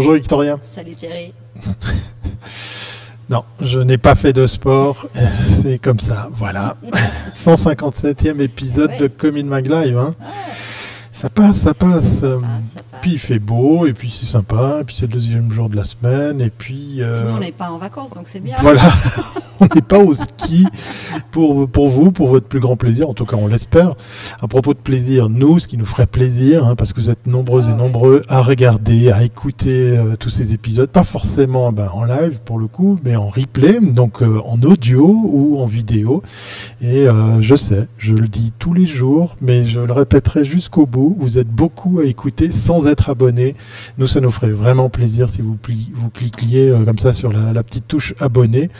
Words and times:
Bonjour 0.00 0.14
Victoria. 0.14 0.58
Salut 0.62 0.94
Thierry. 0.94 1.34
non, 3.28 3.44
je 3.60 3.80
n'ai 3.80 3.98
pas 3.98 4.14
fait 4.14 4.32
de 4.32 4.46
sport. 4.46 5.06
C'est 5.46 5.78
comme 5.78 6.00
ça. 6.00 6.30
Voilà. 6.32 6.78
157e 7.36 8.40
épisode 8.40 8.96
de 8.96 9.08
Comin 9.08 9.44
Mag 9.44 9.66
Live. 9.66 9.98
Hein. 9.98 10.14
Ça 11.12 11.28
passe, 11.28 11.58
ça 11.58 11.74
passe. 11.74 12.24
Ah, 12.24 12.60
ça 12.66 12.82
passe. 12.82 12.89
Puis 13.00 13.12
il 13.12 13.18
fait 13.18 13.38
beau, 13.38 13.86
et 13.86 13.92
puis 13.92 14.10
c'est 14.10 14.26
sympa, 14.26 14.78
et 14.80 14.84
puis 14.84 14.94
c'est 14.94 15.06
le 15.06 15.12
deuxième 15.12 15.50
jour 15.50 15.68
de 15.70 15.76
la 15.76 15.84
semaine, 15.84 16.40
et 16.40 16.50
puis... 16.50 16.96
euh, 17.00 17.32
on 17.34 17.38
n'est 17.40 17.52
pas 17.52 17.70
en 17.70 17.78
vacances, 17.78 18.12
donc 18.12 18.28
c'est 18.28 18.40
bien. 18.40 18.56
Voilà, 18.60 18.82
on 19.60 19.66
n'est 19.74 19.80
pas 19.80 19.98
au 19.98 20.12
ski 20.12 20.66
pour, 21.30 21.68
pour 21.68 21.88
vous, 21.88 22.12
pour 22.12 22.28
votre 22.28 22.46
plus 22.46 22.60
grand 22.60 22.76
plaisir, 22.76 23.08
en 23.08 23.14
tout 23.14 23.24
cas 23.24 23.36
on 23.36 23.46
l'espère. 23.46 23.94
À 24.42 24.48
propos 24.48 24.74
de 24.74 24.78
plaisir, 24.78 25.28
nous, 25.28 25.58
ce 25.58 25.66
qui 25.68 25.76
nous 25.78 25.86
ferait 25.86 26.06
plaisir, 26.06 26.66
hein, 26.66 26.74
parce 26.76 26.92
que 26.92 27.00
vous 27.00 27.10
êtes 27.10 27.26
nombreuses 27.26 27.66
Ah 27.68 27.70
et 27.70 27.72
ouais. 27.74 27.78
nombreux 27.78 28.22
à 28.28 28.42
regarder, 28.42 29.10
à 29.10 29.22
écouter 29.22 29.96
euh, 29.96 30.16
tous 30.16 30.30
ces 30.30 30.52
épisodes, 30.52 30.90
pas 30.90 31.04
forcément 31.04 31.72
ben, 31.72 31.88
en 31.92 32.04
live 32.04 32.40
pour 32.44 32.58
le 32.58 32.66
coup, 32.66 32.98
mais 33.04 33.16
en 33.16 33.28
replay, 33.28 33.80
donc 33.80 34.22
euh, 34.22 34.40
en 34.44 34.60
audio 34.62 35.06
ou 35.24 35.58
en 35.58 35.66
vidéo. 35.66 36.22
Et 36.80 37.08
euh, 37.08 37.40
je 37.40 37.54
sais, 37.54 37.88
je 37.98 38.14
le 38.14 38.28
dis 38.28 38.52
tous 38.58 38.74
les 38.74 38.86
jours, 38.86 39.36
mais 39.40 39.64
je 39.66 39.80
le 39.80 39.92
répéterai 39.92 40.44
jusqu'au 40.44 40.86
bout, 40.86 41.16
vous 41.18 41.38
êtes 41.38 41.48
beaucoup 41.48 41.98
à 42.00 42.04
écouter 42.04 42.50
sans 42.50 42.86
être 42.90 43.10
abonné. 43.10 43.54
Nous, 43.98 44.06
ça 44.06 44.20
nous 44.20 44.30
ferait 44.30 44.50
vraiment 44.50 44.88
plaisir 44.90 45.28
si 45.28 45.42
vous, 45.42 45.56
cliquiez 46.12 46.70
euh, 46.70 46.84
comme 46.84 46.98
ça 46.98 47.12
sur 47.12 47.32
la, 47.32 47.52
la 47.52 47.62
petite 47.62 47.86
touche 47.88 48.14
abonné. 48.20 48.70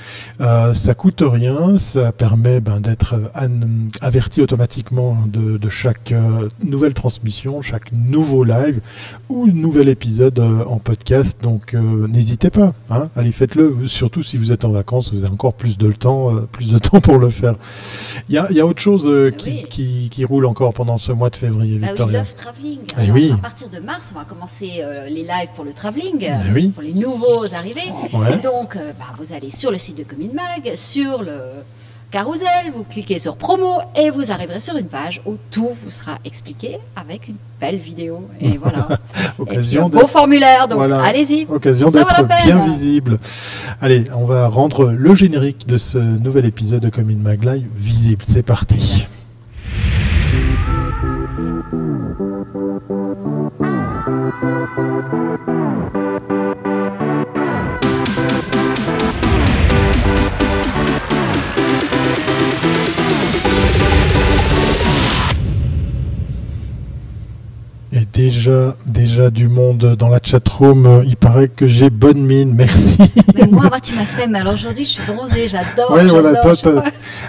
Euh, 0.40 0.74
ça 0.74 0.94
coûte 0.94 1.22
rien, 1.24 1.78
ça 1.78 2.12
permet 2.12 2.60
ben, 2.60 2.80
d'être 2.80 3.14
euh, 3.14 3.86
averti 4.00 4.40
automatiquement 4.40 5.16
de, 5.26 5.56
de 5.58 5.68
chaque 5.68 6.12
euh, 6.12 6.48
nouvelle 6.64 6.94
transmission, 6.94 7.62
chaque 7.62 7.92
nouveau 7.92 8.44
live 8.44 8.80
ou 9.28 9.46
nouvel 9.46 9.88
épisode 9.88 10.38
en 10.38 10.78
podcast. 10.78 11.38
Donc 11.42 11.74
n'hésitez 11.74 12.50
pas, 12.50 12.72
hein, 12.90 13.08
allez 13.16 13.32
faites-le. 13.32 13.86
Surtout 13.86 14.22
si 14.22 14.36
vous 14.36 14.52
êtes 14.52 14.64
en 14.64 14.70
vacances, 14.70 15.12
vous 15.12 15.24
avez 15.24 15.32
encore 15.32 15.54
plus 15.54 15.78
de 15.78 15.92
temps, 15.92 16.34
plus 16.52 16.72
de 16.72 16.78
temps 16.90 17.00
pour 17.00 17.18
le 17.18 17.30
faire. 17.30 17.54
Il 18.28 18.34
y 18.34 18.38
a, 18.38 18.46
il 18.50 18.56
y 18.56 18.60
a 18.60 18.66
autre 18.66 18.80
chose 18.80 19.06
euh, 19.06 19.30
qui, 19.30 19.50
Oui. 19.50 19.66
qui, 19.68 20.08
qui 20.10 20.24
roule 20.24 20.46
encore 20.46 20.72
pendant 20.74 20.98
ce 20.98 21.12
mois 21.12 21.30
de 21.30 21.36
février, 21.36 21.78
oui, 21.80 21.86
Victoria. 21.86 22.18
Love 22.20 22.34
Traveling. 22.34 22.78
Eh 22.96 23.00
Alors, 23.02 23.14
oui. 23.16 23.30
À 23.32 23.38
partir 23.38 23.68
de 23.68 23.78
mars, 23.78 23.99
on 24.14 24.18
va 24.18 24.24
commencer 24.24 24.80
euh, 24.80 25.06
les 25.08 25.22
lives 25.22 25.50
pour 25.54 25.64
le 25.64 25.72
traveling, 25.72 26.24
euh, 26.24 26.34
Eh 26.48 26.52
oui. 26.52 26.68
pour 26.70 26.82
les 26.82 26.92
nouveaux 26.94 27.44
arrivés. 27.54 27.92
Ouais. 28.12 28.36
Donc, 28.38 28.76
euh, 28.76 28.92
bah, 28.98 29.06
vous 29.18 29.32
allez 29.32 29.50
sur 29.50 29.70
le 29.70 29.78
site 29.78 29.98
de 29.98 30.04
Commune 30.04 30.32
Mag, 30.32 30.74
sur 30.74 31.22
le 31.22 31.38
carousel, 32.10 32.72
vous 32.74 32.82
cliquez 32.82 33.18
sur 33.18 33.36
promo 33.36 33.78
et 33.94 34.10
vous 34.10 34.32
arriverez 34.32 34.58
sur 34.58 34.76
une 34.76 34.88
page 34.88 35.20
où 35.26 35.36
tout 35.52 35.68
vous 35.72 35.90
sera 35.90 36.18
expliqué 36.24 36.78
avec 36.96 37.28
une 37.28 37.36
belle 37.60 37.76
vidéo. 37.78 38.26
Et 38.40 38.58
voilà. 38.58 38.88
et 38.90 38.96
puis 39.26 39.32
Occasion 39.38 39.86
un 39.86 39.88
beau 39.88 40.06
formulaire, 40.08 40.66
donc 40.66 40.78
Voilà. 40.78 41.02
allez-y. 41.04 41.46
Occasion 41.48 41.90
d'être 41.90 42.26
bien 42.44 42.64
visible. 42.64 43.18
Allez, 43.80 44.04
on 44.14 44.24
va 44.24 44.48
rendre 44.48 44.90
le 44.90 45.14
générique 45.14 45.66
de 45.68 45.76
ce 45.76 45.98
nouvel 45.98 46.46
épisode 46.46 46.80
de 46.82 46.88
Commune 46.88 47.22
Mag 47.22 47.44
Live 47.44 47.66
visible. 47.76 48.22
C'est 48.26 48.42
parti. 48.42 49.06
Thank 54.76 55.94
you. 55.94 56.09
Et 67.92 68.06
déjà, 68.12 68.76
déjà 68.86 69.30
du 69.30 69.48
monde 69.48 69.96
dans 69.98 70.08
la 70.08 70.20
chatroom. 70.22 71.02
Il 71.06 71.16
paraît 71.16 71.48
que 71.48 71.66
j'ai 71.66 71.90
bonne 71.90 72.24
mine. 72.24 72.54
Merci. 72.54 72.98
Mais 73.34 73.48
moi, 73.48 73.80
tu 73.82 73.94
m'as 73.94 74.04
fait, 74.04 74.28
mais 74.28 74.38
alors 74.38 74.54
aujourd'hui, 74.54 74.84
je 74.84 74.90
suis 74.90 75.12
bronzée, 75.12 75.48
j'adore. 75.48 75.90
Ouais, 75.90 76.06
voilà, 76.06 76.34
toi. 76.36 76.84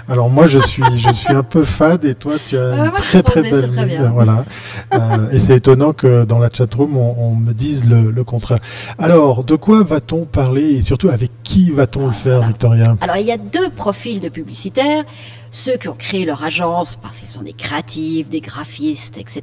Alors 0.07 0.29
moi, 0.29 0.45
je 0.45 0.59
suis, 0.59 0.83
je 0.97 1.09
suis 1.11 1.33
un 1.33 1.41
peu 1.41 1.63
fade 1.63 2.05
et 2.05 2.13
toi, 2.13 2.33
tu 2.47 2.59
as 2.59 2.75
une 2.75 2.89
moi, 2.89 2.91
très 2.91 3.23
très 3.23 3.41
posée, 3.41 3.67
belle 3.67 3.87
mine. 3.87 4.11
Voilà. 4.13 4.45
Euh, 4.93 5.31
et 5.31 5.39
c'est 5.39 5.55
étonnant 5.55 5.93
que 5.93 6.25
dans 6.25 6.37
la 6.37 6.49
chatroom, 6.51 6.95
on, 6.95 7.15
on 7.17 7.35
me 7.35 7.53
dise 7.53 7.89
le, 7.89 8.11
le 8.11 8.23
contraire. 8.23 8.59
Alors, 8.99 9.43
de 9.43 9.55
quoi 9.55 9.81
va-t-on 9.83 10.25
parler 10.25 10.75
et 10.75 10.81
surtout 10.83 11.09
avec 11.09 11.31
qui 11.41 11.71
va-t-on 11.71 12.05
le 12.05 12.11
faire, 12.11 12.35
Voilà. 12.37 12.47
Victoria? 12.49 12.97
Alors, 13.01 13.17
il 13.17 13.25
y 13.25 13.31
a 13.31 13.37
deux 13.37 13.69
profils 13.71 14.19
de 14.19 14.29
publicitaires. 14.29 15.05
Ceux 15.53 15.75
qui 15.75 15.89
ont 15.89 15.95
créé 15.95 16.23
leur 16.23 16.43
agence 16.45 16.97
parce 17.01 17.19
qu'ils 17.19 17.27
sont 17.27 17.41
des 17.41 17.51
créatifs, 17.51 18.29
des 18.29 18.39
graphistes, 18.39 19.17
etc. 19.17 19.41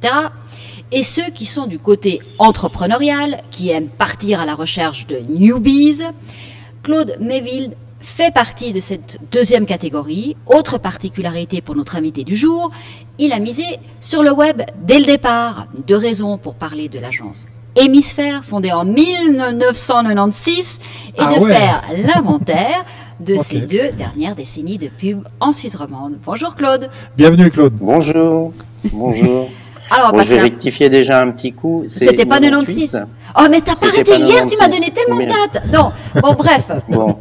Et 0.91 1.03
ceux 1.03 1.29
qui 1.33 1.45
sont 1.45 1.67
du 1.67 1.77
côté 1.79 2.19
entrepreneurial, 2.39 3.37
qui 3.51 3.69
aiment 3.69 3.89
partir 3.89 4.39
à 4.39 4.45
la 4.45 4.55
recherche 4.55 5.05
de 5.07 5.19
newbies. 5.29 6.01
Claude 6.81 7.15
Méville 7.19 7.75
fait 7.99 8.33
partie 8.33 8.73
de 8.73 8.79
cette 8.79 9.19
deuxième 9.31 9.65
catégorie. 9.65 10.35
Autre 10.47 10.77
particularité 10.79 11.61
pour 11.61 11.75
notre 11.75 11.95
invité 11.95 12.23
du 12.23 12.35
jour, 12.35 12.71
il 13.19 13.33
a 13.33 13.39
misé 13.39 13.63
sur 13.99 14.23
le 14.23 14.31
web 14.31 14.61
dès 14.83 14.99
le 14.99 15.05
départ. 15.05 15.67
Deux 15.87 15.97
raisons 15.97 16.37
pour 16.37 16.55
parler 16.55 16.89
de 16.89 16.97
l'agence 16.99 17.45
Hémisphère, 17.75 18.43
fondée 18.43 18.71
en 18.71 18.83
1996, 18.83 20.79
et 21.09 21.11
Ah 21.19 21.35
de 21.35 21.39
ouais. 21.39 21.53
faire 21.53 21.83
l'inventaire 22.15 22.83
de 23.19 23.35
Ok. 23.35 23.41
ces 23.43 23.61
deux 23.61 23.91
dernières 23.91 24.33
décennies 24.35 24.77
de 24.79 24.87
pub 24.87 25.21
en 25.39 25.51
Suisse 25.51 25.75
romande. 25.75 26.17
Bonjour 26.25 26.55
Claude. 26.55 26.89
Bienvenue, 27.15 27.51
Claude. 27.51 27.73
Bonjour, 27.73 28.53
bonjour. 28.91 29.49
Alors, 29.91 30.11
on 30.13 30.17
Bon, 30.17 30.19
à- 30.37 30.41
rectifier 30.41 30.89
déjà 30.89 31.21
un 31.21 31.31
petit 31.31 31.51
coup. 31.53 31.83
C'était 31.87 32.25
pas 32.25 32.39
98. 32.39 32.91
96. 32.91 33.05
Oh, 33.37 33.41
mais 33.49 33.61
t'as 33.61 33.75
pas 33.75 33.87
arrêté 33.87 34.11
pas 34.11 34.17
hier, 34.17 34.45
tu 34.45 34.57
m'as 34.57 34.67
96. 34.67 34.69
donné 34.79 34.91
tellement 34.91 35.17
de 35.17 35.25
dates. 35.25 35.63
Non, 35.73 35.91
bon, 36.21 36.33
bref, 36.33 36.71
Bon, 36.89 37.15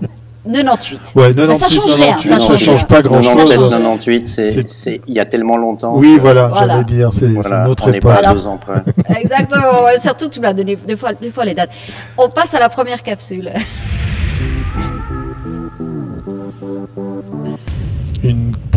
98. 0.51 1.01
Ouais, 1.17 1.33
Mais 1.35 1.43
ça 1.55 1.67
98, 1.67 1.69
change 1.81 1.95
rien, 1.95 2.07
98, 2.17 2.29
ça 2.31 2.39
ça 2.39 2.47
change 2.47 2.61
change 2.65 2.77
rien. 2.79 2.85
pas 2.87 3.03
grand-chose. 3.03 3.27
97, 3.37 3.57
change. 3.59 3.71
98, 3.71 4.29
c'est, 4.69 5.01
il 5.07 5.15
y 5.15 5.21
a 5.21 5.25
tellement 5.27 5.57
longtemps. 5.57 5.95
Oui, 5.97 6.17
que- 6.17 6.21
voilà, 6.21 6.49
Voilà. 6.49 6.73
j'allais 6.75 6.85
dire, 6.85 7.09
c'est 7.13 7.27
Voilà, 7.29 7.67
notre 7.67 7.87
on 7.87 7.91
n'est 7.91 7.99
époque. 7.99 8.11
pas 8.13 8.17
à 8.17 8.21
Alors- 8.21 8.35
deux 8.35 8.47
ans 8.47 8.59
près. 8.59 8.83
Exactement, 9.21 9.65
surtout 10.01 10.29
que 10.29 10.35
tu 10.35 10.41
m'as 10.41 10.53
donné 10.55 10.77
deux 10.77 10.97
fois, 10.97 11.13
deux 11.15 11.31
fois 11.31 11.45
les 11.45 11.55
dates. 11.55 11.71
On 12.17 12.29
passe 12.31 12.55
à 12.55 12.61
la 12.61 12.69
première 12.69 13.03
capsule. 13.03 13.51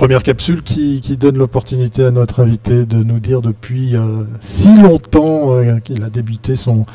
première 0.02 0.24
capsule 0.24 0.64
qui, 0.64 1.00
qui 1.00 1.16
donne 1.16 1.38
l'opportunité 1.38 2.04
à 2.04 2.10
notre 2.10 2.40
invité 2.40 2.88
de 2.88 3.04
nous 3.04 3.20
dire 3.20 3.44
depuis 3.44 3.96
euh, 3.96 4.24
si 4.40 4.76
longtemps 4.80 5.54
euh, 5.54 5.78
qu'il 5.78 6.04
a 6.04 6.10
débuté 6.10 6.56
son, 6.56 6.88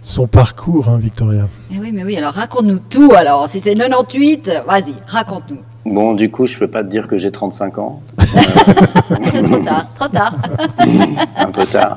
son 0.00 0.26
parcours, 0.26 0.88
hein, 0.88 0.98
Victoria. 0.98 1.50
Mais 1.70 1.78
oui, 1.78 1.90
mais 1.92 2.02
oui, 2.02 2.16
alors 2.16 2.32
raconte-nous 2.32 2.78
tout 2.78 3.12
alors. 3.14 3.46
Si 3.50 3.60
c'est 3.60 3.74
98, 3.74 4.62
vas-y, 4.66 4.94
raconte-nous. 5.06 5.58
Bon, 5.84 6.14
du 6.14 6.30
coup, 6.30 6.46
je 6.46 6.56
peux 6.56 6.66
pas 6.66 6.82
te 6.82 6.88
dire 6.88 7.08
que 7.08 7.18
j'ai 7.18 7.30
35 7.30 7.76
ans. 7.76 8.00
trop 8.16 9.58
tard, 9.58 9.94
trop 9.94 10.08
tard. 10.08 10.34
un 11.36 11.50
peu 11.50 11.66
tard. 11.66 11.96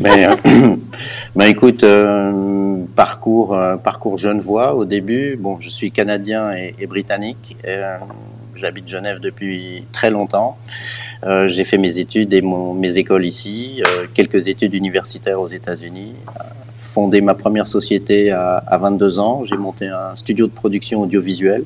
Mais 0.00 0.26
euh, 0.26 0.76
bah, 1.36 1.46
écoute, 1.46 1.84
euh, 1.84 2.82
parcours, 2.96 3.54
euh, 3.54 3.76
parcours 3.76 4.18
Genevois 4.18 4.74
au 4.74 4.84
début. 4.84 5.36
Bon, 5.36 5.58
je 5.60 5.68
suis 5.68 5.92
canadien 5.92 6.52
et, 6.52 6.74
et 6.80 6.88
britannique. 6.88 7.56
Euh, 7.64 7.96
J'habite 8.62 8.88
Genève 8.88 9.18
depuis 9.18 9.82
très 9.90 10.10
longtemps. 10.12 10.56
Euh, 11.24 11.48
J'ai 11.48 11.64
fait 11.64 11.78
mes 11.78 11.98
études 11.98 12.32
et 12.32 12.42
mon, 12.42 12.74
mes 12.74 12.96
écoles 12.96 13.26
ici, 13.26 13.82
euh, 13.84 14.06
quelques 14.14 14.46
études 14.46 14.72
universitaires 14.74 15.40
aux 15.40 15.48
États-Unis. 15.48 16.12
Fondé 16.94 17.20
ma 17.20 17.34
première 17.34 17.66
société 17.66 18.30
à, 18.30 18.58
à 18.58 18.78
22 18.78 19.18
ans. 19.18 19.42
J'ai 19.44 19.56
monté 19.56 19.88
un 19.88 20.14
studio 20.14 20.46
de 20.46 20.52
production 20.52 21.00
audiovisuelle. 21.00 21.64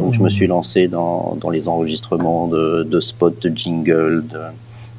Donc 0.00 0.14
je 0.14 0.20
me 0.20 0.28
suis 0.28 0.48
lancé 0.48 0.88
dans, 0.88 1.36
dans 1.40 1.50
les 1.50 1.68
enregistrements 1.68 2.48
de, 2.48 2.82
de 2.82 2.98
spots, 3.00 3.36
de 3.40 3.52
jingles, 3.56 4.24
de, 4.26 4.40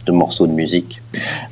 de 0.06 0.12
morceaux 0.14 0.48
de 0.48 0.54
musique. 0.54 1.02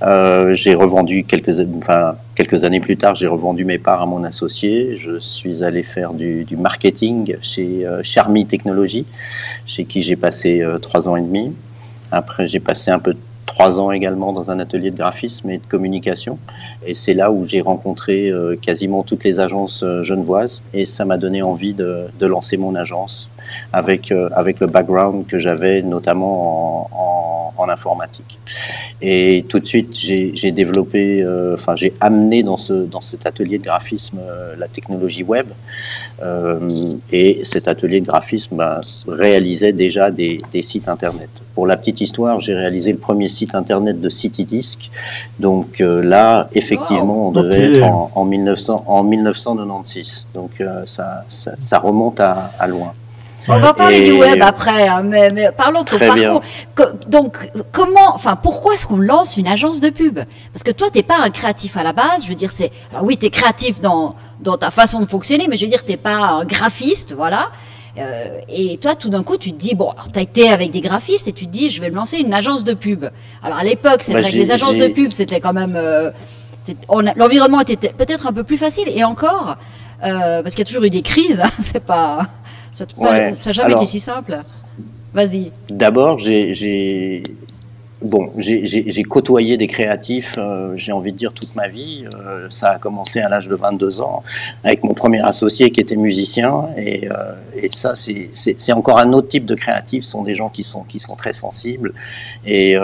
Euh, 0.03 0.53
j'ai 0.55 0.73
revendu 0.75 1.25
quelques, 1.25 1.55
enfin, 1.77 2.15
quelques 2.41 2.63
années 2.63 2.79
plus 2.79 2.97
tard, 2.97 3.13
j'ai 3.13 3.27
revendu 3.27 3.65
mes 3.65 3.77
parts 3.77 4.01
à 4.01 4.07
mon 4.07 4.23
associé. 4.23 4.97
Je 4.97 5.19
suis 5.19 5.63
allé 5.63 5.83
faire 5.83 6.13
du, 6.13 6.57
marketing 6.57 7.35
chez 7.39 7.85
euh, 7.85 8.01
Charmy 8.03 8.47
Technologies, 8.47 9.05
chez 9.67 9.85
qui 9.85 10.01
j'ai 10.01 10.15
passé 10.15 10.61
euh, 10.61 10.79
trois 10.79 11.07
ans 11.07 11.15
et 11.15 11.21
demi. 11.21 11.53
Après, 12.11 12.47
j'ai 12.47 12.59
passé 12.59 12.89
un 12.89 12.97
peu 12.97 13.15
trois 13.45 13.79
ans 13.79 13.91
également 13.91 14.33
dans 14.33 14.49
un 14.49 14.57
atelier 14.57 14.89
de 14.89 14.97
graphisme 14.97 15.51
et 15.51 15.59
de 15.59 15.65
communication. 15.67 16.39
Et 16.83 16.95
c'est 16.95 17.13
là 17.13 17.31
où 17.31 17.45
j'ai 17.45 17.61
rencontré 17.61 18.29
euh, 18.29 18.55
quasiment 18.55 19.03
toutes 19.03 19.23
les 19.23 19.39
agences 19.39 19.83
euh, 19.83 20.01
genevoises. 20.01 20.63
Et 20.73 20.87
ça 20.87 21.05
m'a 21.05 21.17
donné 21.17 21.43
envie 21.43 21.75
de 21.75 22.25
lancer 22.25 22.57
mon 22.57 22.73
agence 22.73 23.29
avec, 23.73 24.13
avec 24.35 24.59
le 24.59 24.67
background 24.67 25.27
que 25.27 25.39
j'avais 25.39 25.81
notamment 25.81 26.87
en, 26.91 27.53
en, 27.57 27.69
informatique. 27.69 28.39
Et 29.01 29.45
tout 29.47 29.59
de 29.59 29.65
suite, 29.65 29.95
j'ai 29.95 30.51
développé, 30.51 31.23
enfin 31.53 31.75
j'ai 31.75 31.93
amené 32.01 32.41
dans, 32.43 32.57
ce, 32.57 32.73
dans 32.73 33.01
cet 33.01 33.25
atelier 33.27 33.59
de 33.59 33.63
graphisme 33.63 34.19
la 34.57 34.67
technologie 34.67 35.23
web. 35.23 35.47
et 37.11 37.41
cet 37.43 37.67
atelier 37.67 38.01
de 38.01 38.07
graphisme 38.07 38.57
ben, 38.57 38.81
réalisait 39.07 39.73
déjà 39.73 40.11
des, 40.11 40.39
des 40.51 40.63
sites 40.63 40.89
internet. 40.89 41.29
Pour 41.55 41.67
la 41.67 41.75
petite 41.75 41.99
histoire, 41.99 42.39
j'ai 42.39 42.53
réalisé 42.53 42.91
le 42.93 42.97
premier 42.97 43.27
site 43.27 43.55
internet 43.55 43.99
de 43.99 44.09
CityDisk. 44.09 44.89
Donc 45.39 45.81
euh, 45.81 46.01
là, 46.01 46.49
effectivement, 46.53 47.27
on 47.27 47.31
devait 47.31 47.75
être 47.75 47.83
en, 47.83 48.11
en, 48.15 48.25
1900, 48.25 48.83
en 48.87 49.03
1996. 49.03 50.27
Donc 50.33 50.61
euh, 50.61 50.83
ça, 50.85 51.25
ça, 51.27 51.51
ça, 51.59 51.79
remonte 51.79 52.19
à, 52.21 52.51
à 52.57 52.67
loin. 52.67 52.93
On 53.47 53.59
va 53.59 53.73
parler 53.73 53.97
Et... 53.97 54.01
du 54.01 54.11
web 54.11 54.41
après, 54.41 54.87
hein, 54.87 55.03
mais, 55.03 55.31
mais, 55.31 55.49
parlons 55.55 55.83
de 55.83 55.89
ton 55.89 55.97
Très 55.97 56.07
parcours. 56.07 56.41
Donc, 57.07 57.37
comment, 57.71 58.13
enfin, 58.13 58.35
pourquoi 58.35 58.73
est-ce 58.73 58.87
qu'on 58.87 58.97
lance 58.97 59.37
une 59.37 59.47
agence 59.47 59.81
de 59.81 59.89
pub? 59.89 60.19
Parce 60.53 60.63
que 60.63 60.71
toi, 60.71 60.89
t'es 60.91 61.03
pas 61.03 61.17
un 61.23 61.29
créatif 61.29 61.77
à 61.77 61.83
la 61.83 61.93
base. 61.93 62.23
Je 62.23 62.29
veux 62.29 62.35
dire, 62.35 62.51
c'est, 62.51 62.71
alors 62.91 63.03
oui, 63.03 63.17
t'es 63.17 63.29
créatif 63.29 63.79
dans 63.81 64.15
dans 64.41 64.57
ta 64.57 64.71
façon 64.71 64.99
de 64.99 65.05
fonctionner, 65.05 65.47
mais 65.47 65.57
je 65.57 65.65
veux 65.65 65.71
dire, 65.71 65.85
t'es 65.85 65.97
pas 65.97 66.15
un 66.15 66.45
graphiste, 66.45 67.13
voilà. 67.13 67.51
Euh, 67.97 68.39
et 68.47 68.77
toi, 68.77 68.95
tout 68.95 69.09
d'un 69.09 69.23
coup, 69.23 69.37
tu 69.37 69.51
te 69.51 69.57
dis, 69.57 69.75
bon, 69.75 69.89
alors 69.89 70.07
as 70.15 70.21
été 70.21 70.49
avec 70.49 70.71
des 70.71 70.81
graphistes 70.81 71.27
et 71.27 71.33
tu 71.33 71.45
te 71.45 71.51
dis, 71.51 71.69
je 71.69 71.81
vais 71.81 71.89
me 71.89 71.95
lancer 71.95 72.17
une 72.17 72.33
agence 72.33 72.63
de 72.63 72.73
pub. 72.73 73.05
Alors 73.43 73.57
à 73.57 73.63
l'époque, 73.63 73.99
c'est 74.01 74.13
bah, 74.13 74.21
vrai 74.21 74.31
que 74.31 74.35
les 74.35 74.51
agences 74.51 74.77
de 74.77 74.87
pub, 74.87 75.11
c'était 75.11 75.39
quand 75.39 75.53
même... 75.53 75.75
Euh, 75.75 76.11
L'environnement 77.15 77.59
était 77.61 77.89
peut-être 77.89 78.27
un 78.27 78.33
peu 78.33 78.43
plus 78.43 78.57
facile, 78.57 78.87
et 78.87 79.03
encore, 79.03 79.57
euh, 80.03 80.43
parce 80.43 80.53
qu'il 80.53 80.59
y 80.59 80.61
a 80.61 80.65
toujours 80.65 80.83
eu 80.83 80.89
des 80.89 81.01
crises, 81.01 81.41
c'est 81.59 81.83
pas... 81.83 82.21
Ça 82.71 82.85
n'a 82.97 83.11
ouais. 83.11 83.33
jamais 83.35 83.71
alors, 83.71 83.81
été 83.81 83.91
si 83.91 83.99
simple. 83.99 84.41
Vas-y. 85.13 85.51
D'abord, 85.69 86.17
j'ai 86.17 87.23
Bon, 88.01 88.31
j'ai 88.35 89.03
côtoyé 89.03 89.57
des 89.57 89.67
créatifs, 89.67 90.33
euh, 90.39 90.73
j'ai 90.75 90.91
envie 90.91 91.11
de 91.11 91.17
dire, 91.17 91.33
toute 91.33 91.55
ma 91.55 91.67
vie. 91.67 92.05
Euh, 92.15 92.47
ça 92.49 92.71
a 92.71 92.79
commencé 92.79 93.19
à 93.19 93.29
l'âge 93.29 93.47
de 93.47 93.53
22 93.53 94.01
ans 94.01 94.23
avec 94.63 94.83
mon 94.83 94.95
premier 94.95 95.21
associé 95.21 95.69
qui 95.69 95.81
était 95.81 95.95
musicien. 95.95 96.69
Et, 96.77 97.07
euh, 97.11 97.35
et 97.55 97.69
ça, 97.69 97.93
c'est 97.93 98.73
encore 98.73 98.97
un 98.97 99.13
autre 99.13 99.27
type 99.27 99.45
de 99.45 99.53
créatifs. 99.53 100.03
Ce 100.03 100.11
sont 100.11 100.23
des 100.23 100.33
gens 100.33 100.49
qui 100.49 100.63
sont, 100.63 100.81
qui 100.81 100.99
sont 100.99 101.15
très 101.15 101.33
sensibles 101.33 101.93
et 102.43 102.75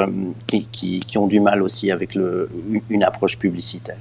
qui, 0.45 0.65
qui, 0.71 0.99
qui, 0.99 1.17
ont 1.17 1.27
du 1.27 1.39
mal 1.39 1.63
aussi 1.63 1.89
avec 1.89 2.13
le, 2.13 2.47
une 2.91 3.01
approche 3.01 3.39
publicitaire. 3.39 3.97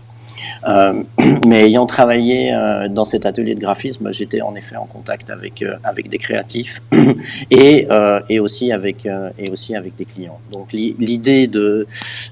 Euh, 0.68 1.02
mais 1.46 1.66
ayant 1.66 1.86
travaillé 1.86 2.52
euh, 2.52 2.88
dans 2.88 3.04
cet 3.04 3.26
atelier 3.26 3.54
de 3.54 3.60
graphisme, 3.60 4.12
j'étais 4.12 4.40
en 4.40 4.54
effet 4.54 4.76
en 4.76 4.86
contact 4.86 5.30
avec, 5.30 5.62
euh, 5.62 5.76
avec 5.84 6.08
des 6.08 6.18
créatifs 6.18 6.80
et, 7.50 7.86
et, 8.28 8.40
aussi 8.40 8.72
avec, 8.72 9.06
et 9.38 9.50
aussi 9.50 9.74
avec 9.74 9.96
des 9.96 10.04
clients. 10.04 10.40
Donc 10.52 10.72
l'idée 10.72 11.46
de, 11.46 11.86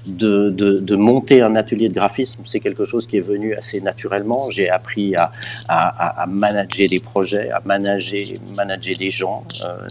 de, 0.05 0.49
de, 0.49 0.95
monter 0.95 1.41
un 1.41 1.55
atelier 1.55 1.89
de 1.89 1.93
graphisme, 1.93 2.41
c'est 2.45 2.59
quelque 2.59 2.85
chose 2.85 3.07
qui 3.07 3.17
est 3.17 3.27
venu 3.27 3.53
assez 3.55 3.81
naturellement. 3.81 4.49
J'ai 4.49 4.69
appris 4.69 5.15
à, 5.15 5.31
à, 5.67 6.25
manager 6.27 6.87
des 6.89 6.99
projets, 6.99 7.49
à 7.51 7.61
manager, 7.65 8.25
manager 8.55 8.95
des 8.97 9.09
gens, 9.09 9.43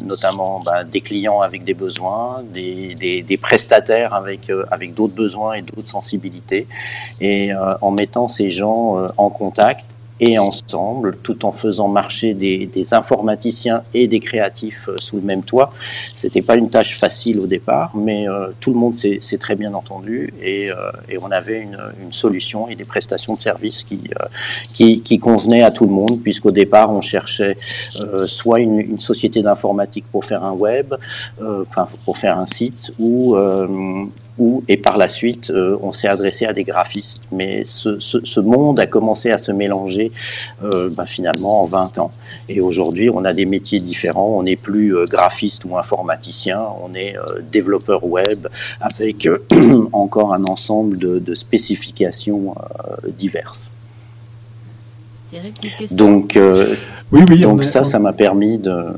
notamment 0.02 0.60
bah, 0.64 0.84
des 0.84 1.00
clients 1.00 1.40
avec 1.40 1.64
des 1.64 1.74
besoins, 1.74 2.42
des, 2.52 2.94
des, 2.94 3.36
prestataires 3.36 4.14
avec, 4.14 4.50
avec 4.70 4.94
d'autres 4.94 5.14
besoins 5.14 5.54
et 5.54 5.62
d'autres 5.62 5.88
sensibilités. 5.88 6.66
Et 7.20 7.52
mettant 8.04 8.28
ces 8.28 8.50
gens 8.50 8.98
euh, 8.98 9.06
en 9.16 9.30
contact 9.30 9.86
et 10.20 10.38
ensemble, 10.38 11.16
tout 11.24 11.44
en 11.44 11.50
faisant 11.50 11.88
marcher 11.88 12.34
des, 12.34 12.94
informaticiens 12.94 13.82
et 13.94 14.06
des 14.06 14.20
créatifs 14.20 14.84
euh, 14.88 14.94
sous 14.98 15.16
le 15.16 15.22
même 15.22 15.42
toit. 15.42 15.72
C'était 16.14 16.42
pas 16.42 16.56
une 16.56 16.70
tâche 16.70 16.96
facile 16.96 17.40
au 17.40 17.46
départ, 17.46 17.90
mais 17.96 18.28
euh, 18.28 18.48
tout 18.60 18.72
le 18.72 18.78
monde 18.78 18.94
s'est 18.96 19.40
très 19.46 19.56
bien 19.56 19.72
entendu 19.74 20.32
et, 20.40 20.70
on 21.26 21.30
avait 21.30 21.60
une, 21.66 22.12
solution 22.12 22.68
et 22.68 22.76
des 22.76 22.84
prestations 22.84 23.34
de 23.34 23.40
services 23.40 23.82
qui, 23.88 24.00
qui, 25.10 25.18
convenaient 25.18 25.62
à 25.62 25.70
tout 25.70 25.86
le 25.90 25.94
monde, 26.00 26.20
puisqu'au 26.22 26.50
départ 26.50 26.90
on 26.98 27.00
cherchait 27.00 27.56
soit 28.26 28.60
une, 28.60 28.78
une 28.78 29.00
société 29.00 29.42
d'informatique 29.42 30.04
pour 30.12 30.24
faire 30.30 30.44
un 30.44 30.52
web, 30.52 30.94
enfin 31.40 31.86
pour 32.04 32.16
faire 32.18 32.36
un 32.38 32.46
site, 32.46 32.92
ou 32.98 33.36
ou, 34.38 34.64
et 34.68 34.76
par 34.76 34.96
la 34.96 35.08
suite, 35.08 35.50
euh, 35.50 35.78
on 35.80 35.92
s'est 35.92 36.08
adressé 36.08 36.44
à 36.44 36.52
des 36.52 36.64
graphistes. 36.64 37.22
Mais 37.30 37.62
ce, 37.66 38.00
ce, 38.00 38.18
ce, 38.24 38.40
monde 38.40 38.80
a 38.80 38.86
commencé 38.86 39.30
à 39.30 39.38
se 39.38 39.52
mélanger 39.52 40.10
euh, 40.64 40.88
ben, 40.90 41.06
finalement 41.06 41.62
en 41.62 41.66
20 41.66 41.98
ans. 41.98 42.12
Et 42.48 42.60
aujourd'hui, 42.60 43.10
on 43.10 43.24
a 43.24 43.32
des 43.32 43.46
métiers 43.46 43.80
différents. 43.80 44.36
On 44.36 44.42
n'est 44.42 44.56
plus 44.56 44.96
euh, 44.96 45.04
graphiste 45.04 45.64
ou 45.64 45.78
informaticien, 45.78 46.62
on 46.82 46.94
est 46.94 47.16
euh, 47.16 47.40
développeur 47.52 48.04
web 48.04 48.48
avec 48.80 49.26
euh, 49.26 49.38
encore 49.92 50.34
un 50.34 50.44
ensemble 50.44 50.98
de, 50.98 51.18
de 51.18 51.34
spécifications 51.34 52.54
euh, 52.56 53.10
diverses. 53.16 53.70
Donc, 55.90 56.38
oui, 57.10 57.22
oui, 57.28 57.40
donc 57.40 57.64
ça, 57.64 57.80
on... 57.80 57.84
ça 57.84 57.98
m'a 57.98 58.12
permis 58.12 58.56
de 58.58 58.94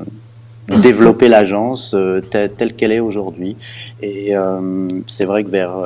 développer 0.69 1.29
l'agence 1.29 1.95
euh, 1.95 2.21
telle, 2.21 2.75
qu'elle 2.75 2.93
est 2.93 3.01
aujourd'hui. 3.01 3.57
Et 4.03 4.37
euh, 4.37 4.89
c'est 5.07 5.25
vrai 5.25 5.45
que 5.45 5.51
vers 5.51 5.77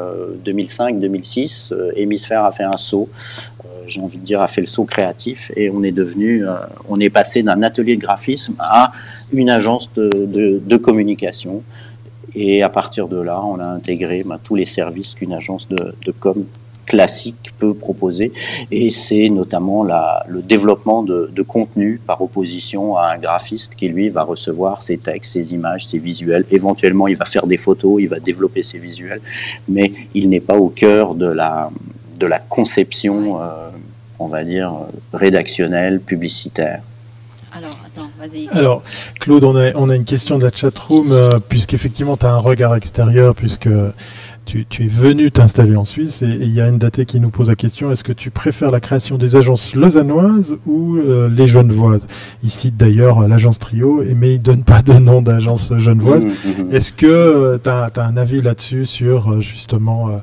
2005-2006, 0.44 1.72
euh, 1.72 1.92
Hémisphère 1.96 2.44
a 2.44 2.52
fait 2.52 2.64
un 2.64 2.76
saut, 2.76 3.08
j'ai 3.86 4.00
envie 4.00 4.18
de 4.18 4.24
dire, 4.24 4.40
a 4.40 4.46
fait 4.46 4.60
le 4.60 4.66
saut 4.66 4.84
créatif, 4.84 5.50
et 5.56 5.68
on 5.68 5.82
est 5.82 5.92
devenu, 5.92 6.44
on 6.88 7.00
est 7.00 7.10
passé 7.10 7.42
d'un 7.42 7.62
atelier 7.62 7.96
de 7.96 8.00
graphisme 8.00 8.54
à 8.60 8.92
une 9.32 9.50
agence 9.50 9.92
de, 9.94 10.08
de, 10.08 10.60
de 10.64 10.76
communication. 10.76 11.62
Et 12.36 12.62
à 12.62 12.68
partir 12.68 13.08
de 13.08 13.20
là, 13.20 13.42
on 13.42 13.58
a 13.58 13.66
intégré 13.66 14.22
bah, 14.24 14.38
tous 14.42 14.54
les 14.54 14.66
services 14.66 15.14
qu'une 15.14 15.32
agence 15.32 15.66
de, 15.66 15.94
de 16.06 16.12
com 16.12 16.44
classique 16.90 17.52
peut 17.60 17.72
proposer. 17.72 18.32
Et 18.72 18.90
c'est 18.90 19.28
notamment 19.28 19.84
la, 19.84 20.24
le 20.28 20.42
développement 20.42 21.04
de, 21.04 21.30
de, 21.32 21.42
contenu 21.42 22.00
par 22.04 22.20
opposition 22.20 22.96
à 22.96 23.12
un 23.14 23.18
graphiste 23.18 23.76
qui, 23.76 23.88
lui, 23.88 24.08
va 24.08 24.24
recevoir 24.24 24.82
ses 24.82 24.98
textes, 24.98 25.32
ses 25.34 25.54
images, 25.54 25.86
ses 25.86 25.98
visuels. 25.98 26.44
Éventuellement, 26.50 27.06
il 27.06 27.16
va 27.16 27.26
faire 27.26 27.46
des 27.46 27.58
photos, 27.58 28.02
il 28.04 28.08
va 28.08 28.18
développer 28.18 28.64
ses 28.64 28.78
visuels, 28.78 29.22
mais 29.68 29.92
il 30.14 30.28
n'est 30.30 30.46
pas 30.50 30.56
au 30.56 30.68
cœur 30.68 31.14
de 31.14 31.26
la, 31.26 31.70
de 32.18 32.26
la 32.26 32.40
conception, 32.40 33.40
euh, 33.40 33.70
on 34.18 34.26
va 34.26 34.42
dire, 34.42 34.70
rédactionnelle, 35.12 36.00
publicitaire. 36.00 36.80
Alors, 37.56 37.76
attends, 37.86 38.10
vas-y. 38.18 38.48
Alors, 38.48 38.82
Claude, 39.20 39.44
on 39.44 39.56
a, 39.56 39.72
on 39.74 39.90
a 39.90 39.96
une 39.96 40.04
question 40.04 40.38
de 40.38 40.44
la 40.44 40.50
chatroom, 40.50 41.12
euh, 41.12 41.38
puisqu'effectivement, 41.48 42.16
tu 42.16 42.26
as 42.26 42.32
un 42.32 42.38
regard 42.38 42.74
extérieur, 42.74 43.34
puisque 43.34 43.68
tu, 44.50 44.66
tu 44.66 44.84
es 44.86 44.88
venu 44.88 45.30
t'installer 45.30 45.76
en 45.76 45.84
Suisse 45.84 46.22
et 46.22 46.26
il 46.26 46.52
y 46.52 46.60
a 46.60 46.66
une 46.66 46.78
datée 46.78 47.06
qui 47.06 47.20
nous 47.20 47.30
pose 47.30 47.48
la 47.48 47.54
question 47.54 47.92
est-ce 47.92 48.02
que 48.02 48.12
tu 48.12 48.30
préfères 48.32 48.72
la 48.72 48.80
création 48.80 49.16
des 49.16 49.36
agences 49.36 49.76
lausannoises 49.76 50.56
ou 50.66 50.96
euh, 50.96 51.28
les 51.28 51.46
genevoises? 51.46 52.08
Il 52.42 52.50
cite 52.50 52.76
d'ailleurs 52.76 53.28
l'agence 53.28 53.60
Trio, 53.60 54.02
mais 54.16 54.34
il 54.34 54.38
donne 54.40 54.64
pas 54.64 54.82
de 54.82 54.94
nom 54.94 55.22
d'agence 55.22 55.72
genevoise. 55.78 56.24
Mmh, 56.24 56.28
mmh. 56.28 56.72
Est-ce 56.72 56.92
que 56.92 57.06
euh, 57.06 57.58
tu 57.62 57.70
as, 57.70 57.92
as, 57.94 58.04
un 58.04 58.16
avis 58.16 58.42
là-dessus 58.42 58.86
sur 58.86 59.30
euh, 59.30 59.40
justement 59.40 60.08
euh, 60.08 60.16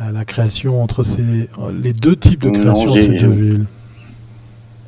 la, 0.00 0.10
la, 0.10 0.24
création 0.24 0.82
entre 0.82 1.04
ces, 1.04 1.48
les 1.80 1.92
deux 1.92 2.16
types 2.16 2.42
de 2.42 2.50
création 2.50 2.86
non, 2.86 2.94
de 2.96 3.00
ces 3.00 3.14
deux 3.14 3.30
villes? 3.30 3.66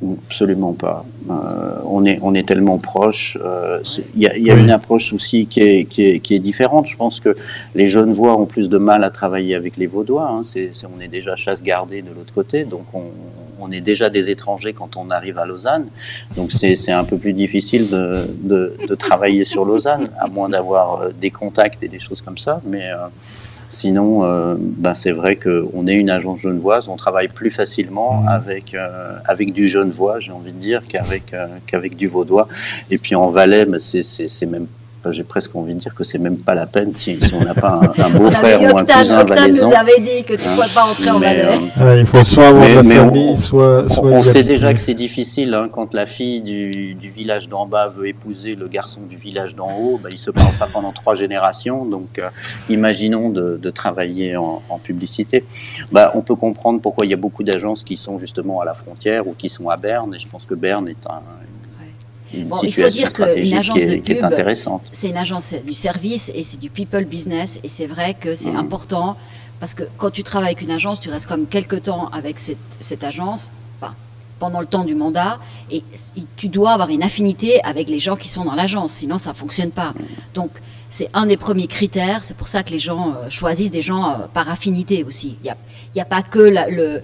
Absolument 0.03 0.73
pas. 0.73 1.05
Euh, 1.29 1.77
on, 1.85 2.05
est, 2.05 2.17
on 2.23 2.33
est 2.33 2.47
tellement 2.47 2.79
proche. 2.79 3.37
Il 3.39 3.45
euh, 3.45 3.81
y 4.15 4.27
a, 4.27 4.35
y 4.35 4.49
a 4.49 4.55
oui. 4.55 4.61
une 4.61 4.71
approche 4.71 5.13
aussi 5.13 5.45
qui 5.45 5.59
est, 5.59 5.85
qui, 5.85 6.03
est, 6.03 6.19
qui 6.19 6.33
est, 6.33 6.39
différente. 6.39 6.87
Je 6.87 6.95
pense 6.95 7.19
que 7.19 7.35
les 7.75 7.87
jeunes 7.87 8.11
voix 8.11 8.35
ont 8.35 8.47
plus 8.47 8.67
de 8.67 8.79
mal 8.79 9.03
à 9.03 9.11
travailler 9.11 9.53
avec 9.53 9.77
les 9.77 9.85
Vaudois. 9.85 10.27
Hein. 10.27 10.41
C 10.41 10.61
est, 10.61 10.73
c 10.73 10.87
est, 10.87 10.89
on 10.95 10.99
est 10.99 11.07
déjà 11.07 11.35
chasse 11.35 11.61
gardée 11.61 12.01
de 12.01 12.09
l'autre 12.09 12.33
côté, 12.33 12.63
donc 12.65 12.85
on, 12.93 13.03
on, 13.59 13.71
est 13.71 13.81
déjà 13.81 14.09
des 14.09 14.31
étrangers 14.31 14.73
quand 14.73 14.97
on 14.97 15.11
arrive 15.11 15.37
à 15.37 15.45
Lausanne. 15.45 15.85
Donc 16.35 16.51
c'est 16.51 16.91
un 16.91 17.03
peu 17.03 17.17
plus 17.17 17.33
difficile 17.33 17.87
de, 17.89 18.25
de, 18.41 18.77
de, 18.87 18.95
travailler 18.95 19.43
sur 19.43 19.65
Lausanne, 19.65 20.09
à 20.19 20.27
moins 20.27 20.49
d'avoir 20.49 21.01
euh, 21.01 21.09
des 21.11 21.29
contacts 21.29 21.83
et 21.83 21.87
des 21.87 21.99
choses 21.99 22.21
comme 22.21 22.39
ça. 22.39 22.59
Mais 22.65 22.89
euh, 22.89 23.07
Sinon, 23.71 24.25
euh, 24.25 24.55
ben 24.59 24.93
c'est 24.93 25.13
vrai 25.13 25.37
qu'on 25.37 25.87
est 25.87 25.95
une 25.95 26.09
agence 26.09 26.41
genevoise, 26.41 26.89
on 26.89 26.97
travaille 26.97 27.29
plus 27.29 27.51
facilement 27.51 28.21
mmh. 28.21 28.27
avec, 28.27 28.73
euh, 28.73 29.15
avec 29.25 29.53
du 29.53 29.69
genevois, 29.69 30.19
j'ai 30.19 30.33
envie 30.33 30.51
de 30.51 30.59
dire, 30.59 30.81
qu'avec 30.81 31.33
euh, 31.33 31.47
qu'avec 31.67 31.95
du 31.95 32.07
vaudois. 32.07 32.49
Et 32.89 32.97
puis 32.97 33.15
en 33.15 33.29
Valais, 33.29 33.63
ben 33.63 33.79
c'est 33.79 34.45
même 34.45 34.67
j'ai 35.09 35.23
presque 35.23 35.55
envie 35.55 35.73
de 35.73 35.79
dire 35.79 35.95
que 35.95 36.03
c'est 36.03 36.19
même 36.19 36.37
pas 36.37 36.53
la 36.53 36.67
peine 36.67 36.93
si, 36.95 37.19
si 37.19 37.33
on 37.33 37.43
n'a 37.43 37.55
pas 37.55 37.81
un, 37.81 38.03
un 38.03 38.09
beau-frère 38.09 38.61
ou 38.61 38.77
un 38.77 38.85
cousin 38.85 39.23
valaisan. 39.23 39.69
nous 39.69 39.75
avait 39.75 39.99
dit 39.99 40.23
que 40.23 40.35
tu 40.35 40.47
ne 40.47 40.53
hein, 40.53 40.65
pas 40.73 40.83
entrer 40.83 41.09
en 41.09 41.19
Valais. 41.19 41.45
Euh, 41.45 41.85
ouais, 41.85 41.99
il 42.01 42.05
faut 42.05 42.23
soit 42.23 42.47
avoir 42.47 42.65
mais, 42.65 42.83
de 42.83 42.89
la 42.89 42.95
famille, 42.95 43.29
on, 43.31 43.35
soit, 43.35 43.89
soit 43.89 44.03
On, 44.03 44.19
on 44.19 44.23
sait 44.23 44.43
déjà 44.43 44.73
que 44.73 44.79
c'est 44.79 44.93
difficile 44.93 45.53
hein, 45.53 45.69
quand 45.71 45.93
la 45.93 46.05
fille 46.05 46.41
du, 46.41 46.93
du 46.93 47.09
village 47.09 47.49
d'en 47.49 47.65
bas 47.65 47.87
veut 47.87 48.07
épouser 48.07 48.55
le 48.55 48.67
garçon 48.67 49.01
du 49.09 49.15
village 49.17 49.55
d'en 49.55 49.71
haut. 49.75 49.99
Bah, 50.01 50.09
ils 50.11 50.19
se 50.19 50.29
parlent 50.29 50.57
pas 50.59 50.67
pendant 50.71 50.91
trois 50.91 51.15
générations. 51.15 51.85
Donc, 51.85 52.19
euh, 52.19 52.29
imaginons 52.69 53.29
de, 53.29 53.57
de, 53.57 53.69
travailler 53.71 54.37
en, 54.37 54.61
en 54.69 54.77
publicité. 54.77 55.45
Bah, 55.91 56.11
on 56.15 56.21
peut 56.21 56.35
comprendre 56.35 56.81
pourquoi 56.81 57.05
il 57.05 57.11
y 57.11 57.13
a 57.13 57.17
beaucoup 57.17 57.43
d'agences 57.43 57.83
qui 57.83 57.97
sont 57.97 58.19
justement 58.19 58.61
à 58.61 58.65
la 58.65 58.73
frontière 58.73 59.27
ou 59.27 59.33
qui 59.33 59.49
sont 59.49 59.69
à 59.69 59.77
Berne. 59.77 60.13
Et 60.13 60.19
je 60.19 60.27
pense 60.27 60.43
que 60.43 60.53
Berne 60.53 60.87
est 60.87 61.07
un, 61.07 61.21
une 62.33 62.47
Bon, 62.47 62.59
il 62.63 62.73
faut 62.73 62.89
dire 62.89 63.11
qu'une 63.13 63.23
stratégique 63.25 63.55
agence 63.55 63.77
qui 63.77 63.83
est, 63.83 63.87
de 63.87 63.95
qui 63.95 64.11
est 64.11 64.15
pub, 64.15 64.25
intéressante. 64.25 64.81
c'est 64.91 65.09
une 65.09 65.17
agence 65.17 65.53
du 65.65 65.73
service 65.73 66.31
et 66.33 66.43
c'est 66.43 66.59
du 66.59 66.69
people 66.69 67.05
business 67.05 67.59
et 67.63 67.67
c'est 67.67 67.87
vrai 67.87 68.15
que 68.19 68.35
c'est 68.35 68.49
Mhm. 68.51 68.57
important 68.57 69.17
parce 69.59 69.73
que 69.73 69.83
quand 69.97 70.09
tu 70.09 70.23
travailles 70.23 70.49
avec 70.53 70.61
une 70.61 70.71
agence, 70.71 70.99
tu 70.99 71.09
restes 71.09 71.27
comme 71.27 71.45
quelques 71.47 71.83
temps 71.83 72.07
avec 72.09 72.39
cette, 72.39 72.57
cette 72.79 73.03
agence, 73.03 73.51
pendant 74.41 74.59
le 74.59 74.65
temps 74.73 74.83
du 74.91 74.95
mandat 74.95 75.39
et 75.75 75.83
tu 76.35 76.47
dois 76.49 76.71
avoir 76.71 76.89
une 76.89 77.03
affinité 77.03 77.49
avec 77.63 77.85
les 77.89 77.99
gens 77.99 78.15
qui 78.23 78.27
sont 78.35 78.43
dans 78.49 78.55
l'agence, 78.61 78.91
sinon 79.01 79.17
ça 79.25 79.33
fonctionne 79.41 79.69
pas. 79.71 79.93
Donc 80.33 80.49
c'est 80.89 81.09
un 81.13 81.25
des 81.31 81.37
premiers 81.37 81.67
critères, 81.67 82.21
c'est 82.23 82.33
pour 82.41 82.47
ça 82.53 82.63
que 82.63 82.71
les 82.71 82.79
gens 82.79 83.03
euh, 83.15 83.29
choisissent 83.29 83.71
des 83.79 83.85
gens 83.91 84.03
euh, 84.09 84.13
par 84.33 84.49
affinité 84.49 85.03
aussi. 85.05 85.37
Il 85.41 85.45
y 85.47 85.49
a, 85.49 85.57
y 85.95 86.01
a 86.01 86.05
pas 86.15 86.21
que 86.33 86.39
la- 86.39 86.67
le, 86.69 87.01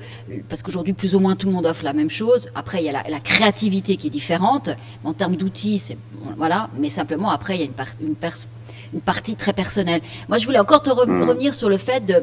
parce 0.49 0.61
qu'aujourd'hui 0.63 0.93
plus 1.01 1.13
ou 1.15 1.19
moins 1.19 1.35
tout 1.39 1.47
le 1.47 1.53
monde 1.53 1.67
offre 1.67 1.85
la 1.85 1.93
même 1.93 2.09
chose. 2.09 2.49
Après 2.55 2.79
il 2.81 2.85
y 2.85 2.89
a 2.89 2.95
la, 2.99 3.03
la 3.09 3.19
créativité 3.19 3.95
qui 3.97 4.07
est 4.07 4.15
différente. 4.21 4.67
En 5.05 5.13
termes 5.13 5.35
d'outils, 5.37 5.77
c'est 5.77 5.97
voilà, 6.37 6.69
mais 6.79 6.89
simplement 6.89 7.29
après 7.29 7.53
il 7.55 7.59
y 7.59 7.61
a 7.61 7.65
une, 7.65 7.71
par- 7.81 7.95
une, 8.01 8.15
pers- 8.15 8.47
une 8.95 9.01
partie 9.01 9.35
très 9.35 9.53
personnelle. 9.53 10.01
Moi 10.27 10.37
je 10.39 10.45
voulais 10.47 10.59
encore 10.59 10.81
te 10.81 10.89
re- 10.89 11.07
Mm. 11.07 11.21
revenir 11.29 11.53
sur 11.53 11.69
le 11.69 11.77
fait 11.77 12.03
de 12.05 12.17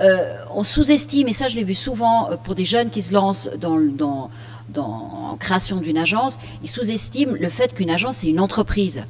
euh, 0.00 0.34
on 0.54 0.62
sous-estime, 0.64 1.28
et 1.28 1.34
ça 1.34 1.48
je 1.48 1.56
l'ai 1.56 1.64
vu 1.64 1.74
souvent 1.74 2.30
pour 2.44 2.54
des 2.54 2.64
jeunes 2.64 2.88
qui 2.88 3.02
se 3.02 3.12
lancent 3.12 3.50
dans, 3.60 3.76
dans 4.72 5.30
en 5.32 5.36
création 5.36 5.76
d'une 5.78 5.98
agence, 5.98 6.38
ils 6.62 6.68
sous-estiment 6.68 7.34
le 7.38 7.48
fait 7.48 7.74
qu'une 7.74 7.90
agence 7.90 8.16
c'est 8.18 8.28
une 8.28 8.40
entreprise 8.40 9.02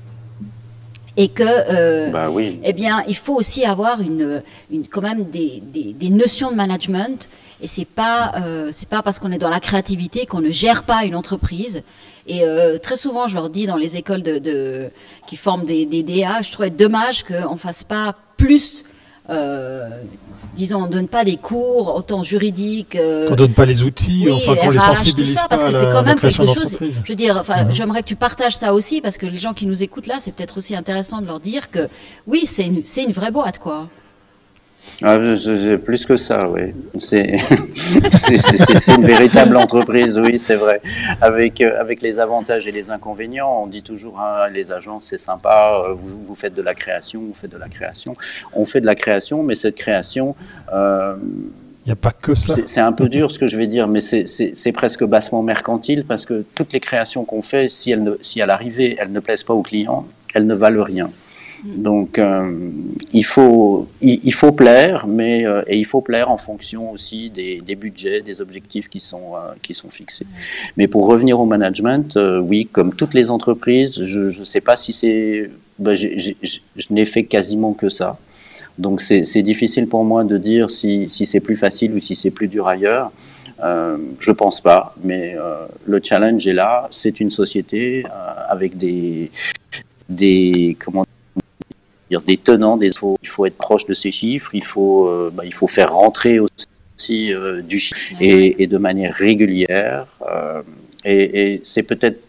et 1.19 1.29
que 1.29 1.43
euh, 1.45 2.11
Bah 2.11 2.31
oui. 2.31 2.59
eh 2.65 2.73
bien, 2.73 3.03
il 3.07 3.17
faut 3.17 3.35
aussi 3.35 3.67
avoir 3.67 4.01
une, 4.01 4.43
une 4.71 4.87
quand 4.89 5.03
même 5.03 5.25
des, 5.25 5.63
des, 5.73 5.93
des 5.93 6.09
notions 6.09 6.51
de 6.51 6.57
management. 6.57 7.29
Et 7.61 7.67
c'est 7.69 7.85
pas 7.85 8.33
euh, 8.41 8.71
c'est 8.73 8.89
pas 8.89 9.03
parce 9.03 9.19
qu'on 9.19 9.31
est 9.31 9.39
dans 9.39 9.51
la 9.51 9.61
créativité 9.61 10.25
qu'on 10.25 10.41
ne 10.41 10.51
gère 10.51 10.85
pas 10.85 11.05
une 11.05 11.15
entreprise. 11.15 11.83
Et 12.27 12.45
euh, 12.45 12.79
très 12.79 12.97
souvent, 12.97 13.27
je 13.29 13.35
leur 13.35 13.51
dis 13.51 13.67
dans 13.67 13.77
les 13.77 13.99
écoles 13.99 14.23
de, 14.23 14.39
de 14.39 14.91
qui 15.27 15.37
forment 15.37 15.65
des, 15.67 15.85
des 15.85 16.03
DA, 16.03 16.41
je 16.43 16.51
trouvais 16.51 16.71
dommage 16.71 17.25
qu'on 17.25 17.57
fasse 17.59 17.85
pas 17.85 18.15
plus. 18.39 18.85
Euh, 19.31 19.89
disons, 20.57 20.83
on 20.83 20.87
donne 20.89 21.07
pas 21.07 21.25
des 21.25 21.37
cours 21.37 21.95
autant 21.95 22.23
juridiques. 22.25 22.97
euh, 22.97 23.29
Qu'on 23.29 23.37
donne 23.37 23.53
pas 23.55 23.65
les 23.65 23.85
outils, 23.85 24.25
oui, 24.27 24.33
enfin 24.33 24.57
qu'on 24.57 24.71
les 24.71 24.81
sensibilise 24.81 25.35
tout 25.35 25.41
ça, 25.41 25.49
pas 25.49 25.57
parce 25.57 25.65
que 25.65 25.73
c'est 25.73 25.85
quand 25.93 26.03
même 26.03 26.19
quelque 26.19 26.45
chose. 26.47 26.77
Je 26.81 27.09
veux 27.09 27.15
dire, 27.15 27.37
enfin, 27.39 27.65
Mhm. 27.65 27.73
j'aimerais 27.73 28.03
que 28.03 28.09
tu 28.09 28.17
partages 28.17 28.57
ça 28.57 28.75
aussi, 28.75 29.01
parce 29.01 29.19
que 29.19 29.27
les 29.27 29.39
gens 29.39 29.55
qui 29.55 29.67
nous 29.67 29.83
écoutent 29.85 30.09
là, 30.09 30.17
c'est 30.19 30.33
peut-être 30.35 30.59
aussi 30.59 30.75
intéressant 30.75 31.21
de 31.21 31.27
leur 31.27 31.39
dire 31.39 31.71
que 31.71 31.89
oui, 32.27 32.43
c'est 32.47 32.65
une, 32.67 32.83
c'est 32.83 33.05
une 33.05 33.13
vraie 33.13 33.31
boîte, 33.31 33.59
quoi. 33.61 33.89
Ah, 35.05 35.19
plus 35.85 36.07
que 36.07 36.17
ça, 36.17 36.49
oui. 36.49 36.73
C'est 36.99 37.37
une 38.95 39.05
véritable 39.05 39.57
entreprise, 39.57 40.19
oui, 40.19 40.39
c'est 40.39 40.55
vrai. 40.55 40.81
Avec, 41.21 41.61
euh, 41.61 41.81
avec 41.81 42.03
les 42.03 42.21
avantages 42.21 42.69
et 42.69 42.73
les 42.73 42.91
inconvénients, 42.91 43.63
on 43.63 43.67
dit 43.67 43.83
toujours, 43.83 44.19
ah, 44.21 44.49
les 44.53 44.71
agences, 44.71 45.07
c'est 45.07 45.19
sympa, 45.19 45.83
euh, 45.85 45.95
vous, 45.95 46.25
vous 46.29 46.35
faites 46.37 46.55
de 46.55 46.63
la 46.63 46.75
création, 46.75 47.21
vous 47.21 47.35
faites 47.35 47.51
de 47.51 47.59
la 47.59 47.69
création. 47.69 48.17
On 48.53 48.65
fait 48.65 48.81
de 48.81 48.87
la 48.87 48.95
création, 48.95 49.43
mais 49.43 49.57
cette 49.57 49.75
création, 49.75 50.37
euh, 50.73 51.15
Il 51.85 51.89
n'y 51.89 51.93
a 51.93 51.97
pas 51.97 52.13
que 52.13 52.35
ça. 52.35 52.55
c'est 52.65 52.81
un 52.81 52.93
peu 52.93 53.09
dur 53.09 53.31
ce 53.33 53.39
que 53.41 53.49
je 53.49 53.57
vais 53.57 53.67
dire, 53.67 53.89
mais 53.89 54.01
c'est 54.01 54.73
presque 54.73 55.05
bassement 55.05 55.43
mercantile 55.43 56.05
parce 56.07 56.27
que 56.27 56.45
toutes 56.55 56.73
les 56.73 56.81
créations 56.81 57.25
qu'on 57.25 57.43
fait, 57.43 57.69
si, 57.69 57.91
elles 57.91 58.05
ne, 58.05 58.15
si 58.21 58.41
à 58.41 58.47
l'arrivée 58.47 58.97
elles 59.01 59.11
ne 59.11 59.21
plaisent 59.21 59.43
pas 59.43 59.55
aux 59.55 59.63
clients, 59.63 60.07
elles 60.35 60.47
ne 60.47 60.55
valent 60.55 60.85
rien. 60.85 61.11
Donc 61.65 62.19
euh, 62.19 62.71
il, 63.13 63.25
faut, 63.25 63.87
il, 64.01 64.21
il 64.25 64.35
faut 64.35 64.51
plaire, 64.51 65.07
mais 65.07 65.47
euh, 65.47 65.63
et 65.69 65.79
il 65.79 65.85
faut 65.85 66.01
plaire 66.01 66.29
en 66.29 66.37
fonction 66.37 66.91
aussi 66.91 67.31
des, 67.31 67.61
des 67.61 67.77
budgets, 67.77 68.21
des 68.21 68.41
objectifs 68.41 68.89
qui 68.89 68.99
sont, 68.99 69.37
euh, 69.37 69.53
qui 69.63 69.73
sont 69.73 69.89
fixés. 69.89 70.27
Mais 70.77 70.89
pour 70.89 71.07
revenir 71.07 71.39
au 71.39 71.47
management, 71.47 72.19
oui, 72.43 72.69
comme 72.71 72.95
toutes 72.95 73.15
les 73.15 73.31
entreprises, 73.31 74.05
je 74.05 74.41
ne 74.41 74.45
sais 74.45 74.61
pas 74.61 74.75
si 74.75 74.93
c'est... 74.93 75.51
ben, 75.79 75.95
je 75.95 76.33
n'ai 76.91 77.05
fait 77.05 77.25
quasiment 77.25 77.75
que 77.75 77.89
ça. 77.89 78.19
Donc 78.79 79.01
c'est 79.01 79.43
difficile 79.43 79.87
pour 79.87 80.03
moi 80.03 80.25
de 80.25 80.39
dire 80.39 80.71
si, 80.71 81.09
si 81.09 81.27
c'est 81.27 81.41
plus 81.41 81.57
facile 81.57 81.95
ou 81.95 82.01
si 82.01 82.17
c'est 82.17 82.31
plus 82.31 82.49
dur 82.49 82.67
ailleurs. 82.67 83.13
Euh, 83.63 83.99
je 84.19 84.33
pense 84.33 84.61
pas, 84.61 84.97
mais 85.05 85.37
le 85.87 86.01
challenge 86.03 86.45
est 86.47 86.55
là. 86.55 86.89
C'est 86.91 87.21
une 87.21 87.31
société 87.31 88.05
avec 88.49 88.77
des, 88.77 89.31
des 90.09 90.77
comment 90.85 91.05
dire, 92.13 92.23
des 92.33 92.37
tenants, 92.49 92.77
des 92.77 92.89
il 92.89 92.99
faut, 93.03 93.17
il 93.23 93.29
faut 93.35 93.45
être 93.51 93.61
proche 93.69 93.85
de 93.87 93.95
ces 94.03 94.13
chiffres. 94.21 94.51
Il 94.55 94.65
faut, 94.73 95.09
euh, 95.09 95.31
bah, 95.35 95.45
il 95.51 95.55
faut 95.55 95.71
faire 95.79 95.91
rentrer 96.05 96.35
aussi 96.39 97.33
euh, 97.33 97.63
du 97.63 97.79
chiffre 97.79 98.01
et, 98.21 98.63
et 98.63 98.67
de 98.67 98.79
manière 98.89 99.15
régulière. 99.29 100.07
euh, 100.31 100.63
et 101.05 101.25
et 101.41 101.61
c'est 101.71 101.87
peut-être 101.93 102.21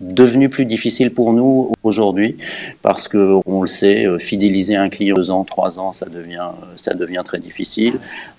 devenu 0.00 0.48
plus 0.48 0.66
difficile 0.74 1.10
pour 1.18 1.32
nous 1.32 1.72
aujourd'hui 1.82 2.36
parce 2.82 3.04
que 3.12 3.22
on 3.46 3.60
le 3.66 3.72
sait, 3.80 4.00
fidéliser 4.30 4.76
un 4.76 4.90
client 4.94 5.16
deux 5.16 5.30
ans, 5.30 5.44
trois 5.44 5.72
ans, 5.82 5.92
ça 5.92 6.06
devient, 6.18 6.50
ça 6.84 6.92
devient 7.02 7.22
très 7.24 7.40
difficile. 7.48 7.94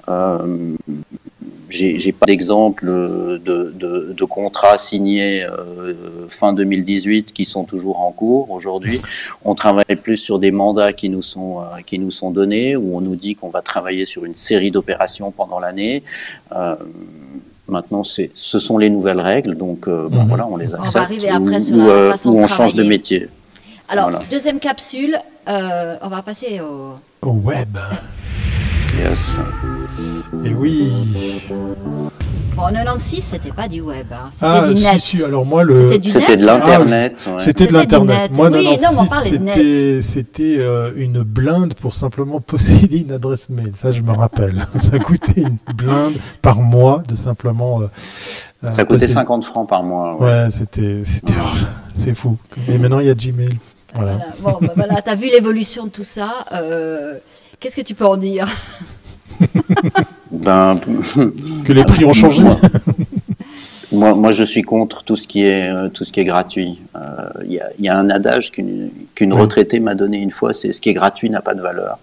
Euh, 0.10 0.76
j'ai 1.74 2.12
pas 2.12 2.28
d'exemple 2.28 2.86
de, 2.86 3.74
de, 3.76 4.14
de 4.16 4.26
contrats 4.26 4.78
signés 4.78 5.44
euh, 5.44 5.94
fin 6.30 6.54
2018 6.54 7.34
qui 7.34 7.46
sont 7.46 7.64
toujours 7.64 8.00
en 8.00 8.12
cours 8.12 8.52
aujourd'hui. 8.52 9.02
On 9.44 9.56
travaille 9.56 9.96
plus 10.02 10.18
sur 10.18 10.38
des 10.38 10.52
mandats 10.52 10.94
qui 10.94 11.10
nous 11.10 11.24
sont 11.24 11.62
euh, 11.62 11.82
qui 11.86 11.98
nous 11.98 12.12
sont 12.12 12.30
donnés 12.30 12.76
où 12.76 12.96
on 12.96 13.02
nous 13.02 13.16
dit 13.16 13.34
qu'on 13.36 13.50
va 13.50 13.62
travailler 13.64 14.06
sur 14.06 14.24
une 14.24 14.36
série 14.36 14.70
d'opérations 14.72 15.32
pendant 15.32 15.60
l'année. 15.60 16.04
Euh, 16.56 16.76
Maintenant, 17.70 18.04
c'est, 18.04 18.30
ce 18.36 18.60
sont 18.60 18.78
les 18.78 18.90
nouvelles 18.90 19.22
règles, 19.22 19.56
donc 19.56 19.88
euh, 19.88 20.10
bon, 20.10 20.24
Mhm. 20.24 20.28
voilà, 20.28 20.48
on 20.50 20.58
les 20.58 20.66
va 20.66 20.80
accepte. 20.82 20.98
arriver 20.98 21.30
après 21.30 21.58
ou, 21.58 21.62
sur 21.62 21.76
ou, 21.78 21.80
la 21.80 21.86
euh, 21.94 22.12
façon 22.12 22.32
ou 22.32 22.38
de 22.40 22.44
on 22.44 22.48
change 22.48 22.74
de 22.76 22.84
métier. 22.84 23.30
Alors, 23.88 24.10
Voilà. 24.10 24.26
deuxième 24.30 24.60
capsule, 24.60 25.16
euh, 25.48 25.96
on 26.02 26.10
va 26.10 26.22
passer 26.24 26.60
au. 26.60 26.96
Au 27.26 27.32
web. 27.32 27.78
Yes. 29.00 29.40
Et 30.46 30.54
oui. 30.54 30.92
Bon, 32.56 32.62
en 32.64 32.70
96, 32.72 33.24
c'était 33.24 33.52
pas 33.52 33.68
du 33.68 33.82
web, 33.82 34.06
hein, 34.12 34.30
c'était 34.32 34.46
Ah, 34.46 34.68
du 34.68 34.76
si, 34.76 34.84
net. 34.84 35.00
si, 35.02 35.24
alors 35.24 35.44
moi, 35.46 35.64
le. 35.64 35.74
C'était 35.74 35.98
du 36.00 36.10
C'était 36.10 36.28
net. 36.32 36.40
de 36.42 36.46
l'internet. 36.46 37.16
ouais. 37.26 37.34
C'était 37.40 37.66
de 37.68 37.74
l'internet. 37.74 38.22
net. 38.24 38.32
Moi, 38.32 38.50
Oui, 38.52 38.54
non, 38.54 38.60
mais 38.62 38.68
on 39.00 39.06
96, 39.06 39.10
parlait 39.10 39.32
de 39.32 39.38
net. 39.44 39.54
c'était 39.56 40.02
c'était 40.02 40.56
euh, 40.60 40.92
une 40.96 41.24
blinde 41.24 41.74
pour 41.74 41.96
simplement 41.96 42.40
posséder 42.46 43.00
une 43.00 43.12
adresse 43.12 43.50
mail. 43.50 43.72
Ça, 43.74 43.92
je 43.92 44.02
me 44.02 44.12
rappelle. 44.12 44.66
Ça 44.76 45.00
coûtait 45.00 45.42
une 45.42 45.58
blinde 45.76 46.14
par 46.42 46.60
mois 46.62 47.02
de 47.08 47.16
simplement. 47.16 47.82
euh, 47.82 47.86
euh, 48.66 48.74
Ça 48.74 48.84
coûtait 48.86 49.06
posséder- 49.08 49.14
50 49.14 49.46
francs 49.46 49.68
par 49.68 49.82
mois. 49.84 50.16
ouais. 50.20 50.26
Ouais, 50.28 50.48
c'était 50.52 51.02
c'était 51.06 51.34
c'est 51.96 52.14
fou. 52.16 52.38
Et 52.68 52.78
maintenant, 52.78 53.00
il 53.00 53.08
y 53.08 53.10
a 53.10 53.16
Gmail. 53.16 53.58
Voilà. 53.96 54.20
Voilà. 54.42 54.58
Bon, 54.60 54.66
bah, 54.68 54.74
voilà, 54.76 55.02
t'as 55.02 55.16
vu 55.16 55.26
l'évolution 55.28 55.86
de 55.86 55.90
tout 55.90 56.04
ça. 56.04 56.46
euh, 56.54 57.18
Qu'est-ce 57.60 57.78
que 57.78 57.82
tu 57.82 57.96
peux 57.96 58.06
en 58.06 58.18
dire? 58.18 58.48
Ben, 60.32 60.76
Que 61.66 61.74
les 61.74 61.84
prix 61.86 62.06
ont 62.06 62.14
changé. 62.14 62.42
Moi, 62.42 62.56
moi, 63.92 64.16
moi, 64.16 64.32
je 64.32 64.44
suis 64.44 64.64
contre 64.64 65.04
tout 65.04 65.16
ce 65.16 65.28
qui 65.28 65.44
est, 65.46 65.70
euh, 65.70 65.90
tout 65.90 66.04
ce 66.06 66.12
qui 66.12 66.20
est 66.20 66.26
gratuit. 66.26 66.80
Euh, 66.96 67.00
Il 67.46 67.54
y, 67.54 67.60
a, 67.60 67.70
il 67.78 67.86
y 67.86 67.90
a 67.90 67.98
un 67.98 68.10
adage 68.10 68.52
qu'une 68.52 68.90
Oui. 69.22 69.32
retraitée 69.32 69.80
m'a 69.80 69.94
donné 69.94 70.18
une 70.18 70.32
fois, 70.32 70.54
c'est 70.54 70.72
ce 70.74 70.82
qui 70.82 70.90
est 70.90 70.94
gratuit 70.94 71.30
n'a 71.30 71.42
pas 71.42 71.54
de 71.54 71.62
valeur. 71.62 72.00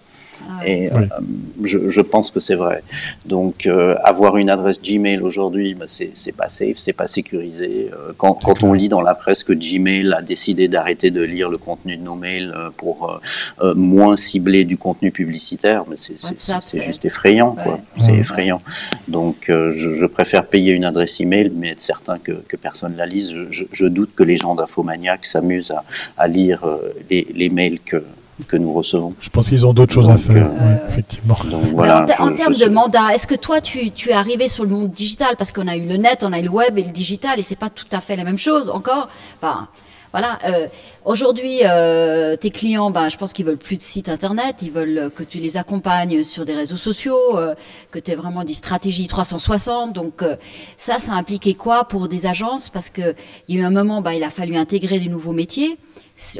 Ah. 0.53 0.67
Et 0.67 0.89
Oui. 0.93 1.03
euh, 1.03 1.21
je, 1.63 1.89
je 1.89 2.01
pense 2.01 2.29
que 2.31 2.39
c'est 2.39 2.55
vrai. 2.55 2.83
Donc, 3.25 3.65
euh, 3.65 3.95
avoir 4.03 4.37
une 4.37 4.49
adresse 4.49 4.81
Gmail 4.81 5.21
aujourd'hui, 5.21 5.73
bah, 5.75 5.85
c'est 5.87 6.11
c'est 6.13 6.31
pas 6.35 6.49
safe, 6.49 6.77
c'est 6.77 6.93
pas 6.93 7.07
sécurisé. 7.07 7.89
Euh, 7.93 8.11
quand 8.17 8.33
quand 8.43 8.63
on 8.63 8.73
lit 8.73 8.89
dans 8.89 9.01
la 9.01 9.15
presse 9.15 9.43
que 9.43 9.53
Gmail 9.53 10.13
a 10.13 10.21
décidé 10.21 10.67
d'arrêter 10.67 11.09
de 11.11 11.21
lire 11.23 11.49
le 11.49 11.57
contenu 11.57 11.95
de 11.97 12.03
nos 12.03 12.15
mails 12.15 12.53
euh, 12.55 12.69
pour 12.75 13.09
euh, 13.09 13.17
euh, 13.63 13.75
moins 13.75 14.17
cibler 14.17 14.65
du 14.65 14.77
contenu 14.77 15.11
publicitaire, 15.11 15.85
mais 15.89 15.95
c'est 15.95 16.19
c'est- 16.19 16.27
WhatsApp, 16.27 16.63
c'est 16.65 16.79
c'est- 16.79 16.85
juste 16.85 17.05
effrayant, 17.05 17.53
quoi. 17.53 17.73
Ouais. 17.75 17.79
C'est 17.99 18.11
Ouais. 18.11 18.17
effrayant. 18.19 18.61
Donc, 19.07 19.49
euh, 19.49 19.71
je, 19.73 19.93
je 19.95 20.05
préfère 20.05 20.45
payer 20.45 20.73
une 20.73 20.85
adresse 20.85 21.19
email, 21.21 21.51
mais 21.55 21.69
être 21.69 21.81
certain 21.81 22.17
que, 22.19 22.33
que 22.47 22.57
personne 22.57 22.95
la 22.97 23.05
lise. 23.05 23.31
Je, 23.31 23.43
je- 23.51 23.65
je 23.71 23.85
doute 23.85 24.11
que 24.15 24.23
les 24.23 24.37
gens 24.37 24.55
d'Infomaniac 24.55 25.25
s'amusent 25.25 25.71
à, 25.71 25.83
à 26.17 26.27
lire 26.27 26.63
euh, 26.65 26.91
les, 27.09 27.27
les 27.33 27.49
mails 27.49 27.79
que, 27.79 28.03
que 28.47 28.57
nous 28.57 28.73
recevons. 28.73 29.13
Je 29.21 29.29
pense 29.29 29.49
qu'ils 29.49 29.65
ont 29.65 29.73
d'autres 29.73 29.93
choses 29.93 30.09
à 30.09 30.17
faire. 30.17 30.47
euh, 30.47 30.49
ouais, 30.49 30.81
effectivement. 30.89 31.35
Donc 31.49 31.63
Mais 31.63 31.69
voilà. 31.71 32.05
en, 32.19 32.31
termes 32.35 32.53
de 32.55 32.69
mandat, 32.69 33.13
est-ce 33.13 33.27
que 33.27 33.35
toi, 33.35 33.61
tu, 33.61 33.91
tu 33.91 34.09
es 34.09 34.13
arrivé 34.13 34.47
sur 34.47 34.63
le 34.63 34.69
monde 34.69 34.91
digital? 34.91 35.35
Parce 35.37 35.51
qu'on 35.51 35.67
a 35.67 35.75
eu 35.75 35.85
le 35.87 35.97
net, 35.97 36.23
on 36.23 36.33
a 36.33 36.39
eu 36.39 36.43
le 36.43 36.49
web 36.49 36.77
et 36.77 36.83
le 36.83 36.91
digital, 36.91 37.39
et 37.39 37.41
c'est 37.43 37.55
pas 37.55 37.69
tout 37.69 37.85
à 37.91 38.01
fait 38.01 38.15
la 38.15 38.23
même 38.23 38.37
chose 38.37 38.69
encore. 38.69 39.07
Enfin, 39.41 39.67
voilà. 40.11 40.37
euh, 40.45 40.67
Aujourd'hui, 41.03 41.61
euh, 41.65 42.35
tes 42.35 42.51
clients, 42.51 42.91
ben, 42.91 43.09
je 43.09 43.17
pense 43.17 43.33
qu'ils 43.33 43.43
veulent 43.45 43.57
plus 43.57 43.75
de 43.77 43.81
site 43.81 44.07
internet, 44.07 44.57
ils 44.61 44.69
veulent 44.69 45.09
que 45.15 45.23
tu 45.23 45.39
les 45.39 45.57
accompagnes 45.57 46.23
sur 46.23 46.45
des 46.45 46.53
réseaux 46.53 46.77
sociaux, 46.77 47.37
euh, 47.37 47.55
que 47.89 47.97
tu 47.97 48.11
aies 48.11 48.15
vraiment 48.15 48.43
des 48.43 48.53
stratégies 48.53 49.07
360. 49.07 49.93
Donc 49.93 50.21
euh, 50.21 50.35
ça, 50.77 50.99
ça 50.99 51.13
a 51.13 51.15
impliqué 51.15 51.55
quoi 51.55 51.85
pour 51.85 52.07
des 52.07 52.27
agences? 52.27 52.69
Parce 52.69 52.91
que 52.91 53.15
il 53.47 53.55
y 53.55 53.57
a 53.57 53.61
eu 53.61 53.65
un 53.65 53.71
moment, 53.71 54.01
ben, 54.01 54.11
il 54.11 54.23
a 54.23 54.29
fallu 54.29 54.55
intégrer 54.57 54.99
des 54.99 55.09
nouveaux 55.09 55.33
métiers. 55.33 55.75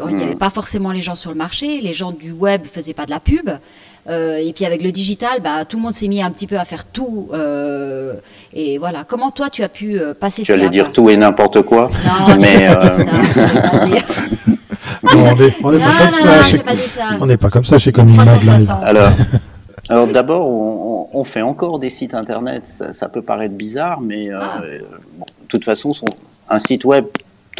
Il 0.07 0.15
n'y 0.15 0.23
avait 0.23 0.35
pas 0.35 0.50
forcément 0.50 0.91
les 0.91 1.01
gens 1.01 1.15
sur 1.15 1.31
le 1.31 1.38
marché, 1.38 1.81
les 1.81 1.93
gens 1.93 2.11
du 2.11 2.31
web 2.31 2.65
faisaient 2.65 2.93
pas 2.93 3.05
de 3.05 3.11
la 3.11 3.19
pub. 3.19 3.50
Euh, 4.09 4.38
et 4.38 4.51
puis 4.53 4.65
avec 4.65 4.83
le 4.83 4.91
digital, 4.91 5.41
bah, 5.43 5.63
tout 5.65 5.77
le 5.77 5.83
monde 5.83 5.93
s'est 5.93 6.07
mis 6.07 6.23
un 6.23 6.31
petit 6.31 6.47
peu 6.47 6.57
à 6.57 6.65
faire 6.65 6.85
tout. 6.85 7.29
Euh, 7.33 8.15
et 8.53 8.77
voilà. 8.77 9.03
Comment 9.03 9.31
toi, 9.31 9.50
tu 9.50 9.63
as 9.63 9.69
pu 9.69 10.00
euh, 10.00 10.13
passer 10.13 10.43
ce 10.43 10.47
Tu 10.47 10.53
allais 10.53 10.69
dire 10.69 10.91
tout 10.91 11.09
et 11.09 11.17
n'importe 11.17 11.61
quoi. 11.61 11.89
Non, 12.05 12.35
mais 12.39 12.67
on 15.63 15.71
n'est 15.71 15.79
pas, 15.79 16.00
comme 16.00 16.13
ça. 16.13 16.43
Chez... 16.43 16.61
On 17.19 17.25
n'est 17.25 17.38
pas 17.38 17.50
comme 17.50 17.65
ça 17.65 17.77
chez 17.77 17.91
Alors, 18.83 19.11
alors 19.89 20.07
d'abord, 20.07 20.47
on, 21.13 21.23
fait 21.23 21.41
encore 21.41 21.77
des 21.79 21.89
sites 21.91 22.15
internet. 22.15 22.63
Ça, 22.65 23.09
peut 23.09 23.21
paraître 23.21 23.55
bizarre, 23.55 24.01
mais 24.01 24.29
ah. 24.31 24.61
bon, 25.17 25.25
de 25.25 25.47
toute 25.47 25.63
façon, 25.63 25.93
un 26.50 26.59
site 26.59 26.85
web 26.85 27.05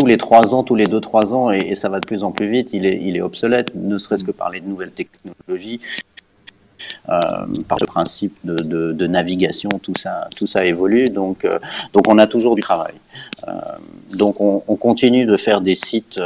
tous 0.02 0.08
les 0.08 0.18
trois 0.18 0.56
ans, 0.56 0.64
tous 0.64 0.74
les 0.74 0.88
deux, 0.88 1.00
trois 1.00 1.36
ans, 1.36 1.52
et, 1.52 1.76
ça 1.76 1.88
va 1.88 2.00
de 2.00 2.08
plus 2.08 2.24
en 2.24 2.32
plus 2.32 2.50
vite, 2.50 2.70
il 2.74 2.88
est, 2.88 3.00
il 3.04 3.16
est 3.16 3.22
obsolète, 3.22 3.76
ne 3.76 4.00
serait-ce 4.00 4.24
que 4.24 4.32
parler 4.32 4.60
de 4.60 4.68
nouvelles 4.68 4.92
technologies. 4.92 5.80
Euh, 7.10 7.46
par 7.68 7.78
le 7.80 7.86
principe 7.86 8.36
de, 8.44 8.94
de, 8.94 9.08
navigation, 9.08 9.70
tout 9.70 9.94
ça, 9.96 10.28
tout 10.36 10.48
ça 10.48 10.66
évolue. 10.66 11.06
Donc, 11.06 11.46
euh, 11.46 11.60
donc 11.94 12.08
on 12.08 12.18
a 12.18 12.26
toujours 12.26 12.56
du 12.56 12.64
travail. 12.64 12.96
Euh, 13.48 13.52
donc 14.18 14.42
on, 14.42 14.60
continue 14.78 15.26
de 15.26 15.38
faire 15.38 15.62
des 15.62 15.76
sites 15.76 16.20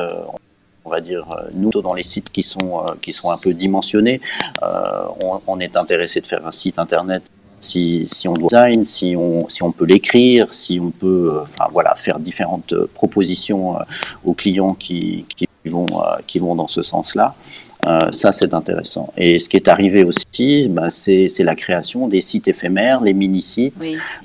on 0.86 0.90
va 0.90 1.02
dire, 1.02 1.26
nous, 1.54 1.72
dans 1.72 1.94
les 1.94 2.04
sites 2.04 2.32
qui 2.32 2.44
sont, 2.44 2.86
qui 3.02 3.12
sont 3.12 3.32
un 3.32 3.38
peu 3.44 3.54
dimensionnés, 3.54 4.22
on, 4.62 5.42
on, 5.48 5.60
est 5.60 5.76
intéressé 5.76 6.22
de 6.22 6.28
faire 6.28 6.48
un 6.48 6.52
site 6.54 6.80
internet 6.80 7.24
si, 7.60 8.06
si 8.08 8.28
on 8.28 8.34
doit 8.34 8.48
design, 8.48 8.86
si 8.86 9.16
on, 9.18 9.48
si 9.50 9.64
on 9.64 9.72
peut 9.72 9.86
l'écrire, 9.86 10.54
si 10.54 10.80
on 10.80 10.92
peut 10.92 11.32
euh, 11.34 11.42
enfin, 11.44 11.70
voilà, 11.72 11.96
faire 11.96 12.20
différentes 12.20 12.74
euh, 12.74 12.90
propositions 12.94 13.78
euh, 13.78 13.84
aux 14.24 14.34
clients 14.34 14.74
qui, 14.74 15.26
qui 15.36 15.48
vont, 15.66 15.88
qui 16.28 16.40
vont 16.40 16.56
dans 16.56 16.68
ce 16.68 16.84
sens-là. 16.84 17.34
ça, 18.12 18.32
c'est 18.32 18.54
intéressant. 18.54 19.12
Et 19.18 19.40
ce 19.40 19.50
qui 19.50 19.58
est 19.58 19.68
arrivé 19.68 20.04
aussi, 20.04 20.68
bah, 20.70 20.90
c'est 20.90 21.30
la 21.40 21.56
création 21.56 22.08
des 22.08 22.22
sites 22.22 22.48
éphémères, 22.48 23.02
les 23.02 23.14
mini-sites, 23.14 23.76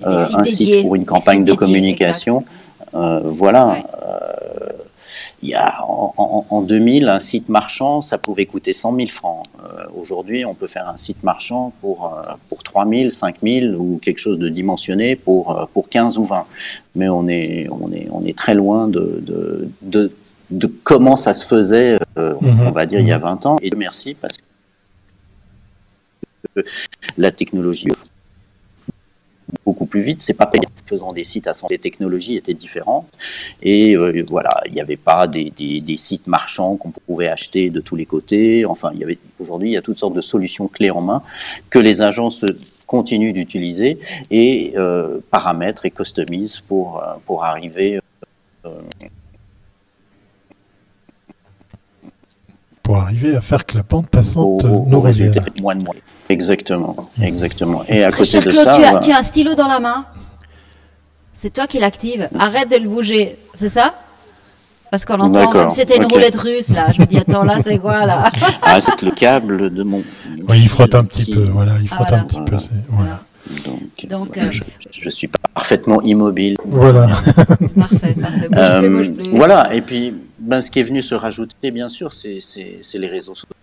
un 0.04 0.44
site 0.44 0.82
pour 0.82 0.96
une 0.96 1.06
campagne 1.06 1.44
de 1.44 1.54
communication. 1.54 2.44
voilà 2.92 3.82
il 5.42 5.48
y 5.48 5.54
a, 5.54 5.82
en, 5.82 6.62
2000, 6.62 7.08
un 7.08 7.18
site 7.18 7.48
marchand, 7.48 8.02
ça 8.02 8.18
pouvait 8.18 8.44
coûter 8.44 8.74
100 8.74 8.94
000 8.96 9.08
francs. 9.08 9.44
Euh, 9.62 9.86
aujourd'hui, 9.98 10.44
on 10.44 10.54
peut 10.54 10.66
faire 10.66 10.86
un 10.86 10.98
site 10.98 11.22
marchand 11.22 11.72
pour, 11.80 12.12
euh, 12.14 12.32
pour 12.50 12.62
3 12.62 12.86
000, 12.86 13.10
5 13.10 13.36
000 13.42 13.74
ou 13.74 13.98
quelque 14.02 14.18
chose 14.18 14.38
de 14.38 14.50
dimensionné 14.50 15.16
pour, 15.16 15.58
euh, 15.58 15.64
pour 15.72 15.88
15 15.88 16.18
ou 16.18 16.24
20. 16.24 16.44
Mais 16.94 17.08
on 17.08 17.26
est, 17.26 17.68
on 17.70 17.90
est, 17.90 18.08
on 18.10 18.24
est 18.26 18.36
très 18.36 18.54
loin 18.54 18.88
de, 18.88 19.22
de, 19.80 20.12
de, 20.50 20.66
comment 20.84 21.16
ça 21.16 21.32
se 21.32 21.46
faisait, 21.46 21.98
mhm. 22.16 22.60
on 22.66 22.70
va 22.72 22.84
dire, 22.84 23.00
il 23.00 23.08
y 23.08 23.12
a 23.12 23.18
20 23.18 23.46
ans. 23.46 23.56
Et 23.62 23.70
merci 23.74 24.14
parce 24.14 24.36
que 26.54 26.64
la 27.16 27.30
technologie 27.30 27.90
beaucoup 29.64 29.86
plus 29.86 30.02
vite. 30.02 30.22
C'est 30.22 30.34
pas 30.34 30.50
faisant 30.86 31.12
des 31.12 31.24
sites 31.24 31.46
à 31.46 31.52
son 31.52 31.66
les 31.70 31.78
technologies 31.78 32.36
étaient 32.36 32.54
différentes 32.54 33.08
et 33.62 33.96
euh, 33.96 34.24
voilà, 34.28 34.50
il 34.66 34.72
n'y 34.72 34.80
avait 34.80 34.96
pas 34.96 35.26
des, 35.26 35.52
sites 35.96 36.26
marchands 36.26 36.76
qu'on 36.76 36.90
pouvait 36.90 37.28
acheter 37.28 37.70
de 37.70 37.80
tous 37.80 37.96
les 37.96 38.06
côtés. 38.06 38.64
Enfin, 38.64 38.90
il 38.94 39.00
y 39.00 39.04
avait 39.04 39.18
aujourd'hui 39.38 39.70
il 39.70 39.72
y 39.72 39.76
a 39.76 39.82
toutes 39.82 39.98
sortes 39.98 40.14
de 40.14 40.20
solutions 40.20 40.68
clés 40.68 40.90
en 40.90 41.00
main 41.00 41.22
que 41.68 41.78
les 41.78 42.02
agences 42.02 42.44
continuent 42.86 43.32
d'utiliser 43.32 43.98
et 44.30 44.72
euh, 44.76 45.20
paramètrent 45.30 45.86
et 45.86 45.90
customisent 45.90 46.60
pour 46.60 47.02
euh, 47.02 47.14
pour 47.26 47.44
arriver 47.44 48.00
pour 52.82 52.96
arriver 52.96 53.36
à 53.36 53.40
faire 53.40 53.66
que 53.66 53.76
la 53.76 53.82
pente 53.82 54.08
passante 54.08 54.64
nous 54.64 55.00
revienne. 55.00 55.34
Moins 55.60 55.76
de 55.76 55.84
moins. 55.84 55.94
Exactement, 56.28 56.94
exactement. 57.20 57.82
Et 57.88 58.04
à 58.04 58.10
côté 58.10 58.40
de 58.40 58.50
ça, 58.50 58.72
tu 58.72 58.84
as, 58.84 58.98
tu 58.98 59.12
as 59.12 59.18
un 59.18 59.22
stylo 59.22 59.54
dans 59.54 59.68
la 59.68 59.80
main. 59.80 60.06
C'est 61.32 61.52
toi 61.52 61.66
qui 61.66 61.78
l'active. 61.78 62.28
Arrête 62.38 62.70
de 62.70 62.76
le 62.76 62.88
bouger, 62.88 63.38
c'est 63.54 63.68
ça? 63.68 63.94
Parce 64.90 65.04
qu'on 65.04 65.20
entend 65.20 65.46
comme 65.46 65.70
c'était 65.70 65.96
une 65.96 66.06
roulette 66.06 66.36
russe 66.36 66.70
là. 66.70 66.88
Je 66.94 67.00
me 67.00 67.06
dis 67.06 67.18
attends 67.18 67.44
là 67.44 67.58
c'est 67.62 67.78
quoi 67.78 68.06
là? 68.06 68.24
Ah 68.62 68.80
c'est 68.80 69.00
le 69.02 69.12
câble 69.12 69.72
de 69.72 69.82
mon. 69.84 70.02
Oui 70.48 70.60
il 70.62 70.68
frotte 70.68 70.94
un 70.96 71.04
petit 71.04 71.32
peu 71.32 71.44
voilà 71.44 71.74
il 71.80 71.88
frotte 71.88 72.12
un 72.12 72.24
petit 72.24 72.40
peu 72.44 72.56
voilà. 72.88 73.20
Donc, 74.08 74.36
euh, 74.38 74.42
je, 74.92 75.10
suis 75.10 75.28
parfaitement 75.54 76.00
immobile. 76.02 76.56
Voilà. 76.64 77.08
parfait, 77.76 78.14
parfait. 78.20 78.48
Euh, 78.54 79.04
voilà, 79.32 79.74
et 79.74 79.80
puis 79.80 80.14
ben, 80.40 80.62
ce 80.62 80.70
qui 80.70 80.80
est 80.80 80.84
venu 80.84 81.02
se 81.02 81.14
rajouter, 81.14 81.70
bien 81.70 81.88
sûr, 81.88 82.12
c'est 82.12 82.40
les 82.94 83.08
réseaux 83.08 83.34
sociaux 83.34 83.56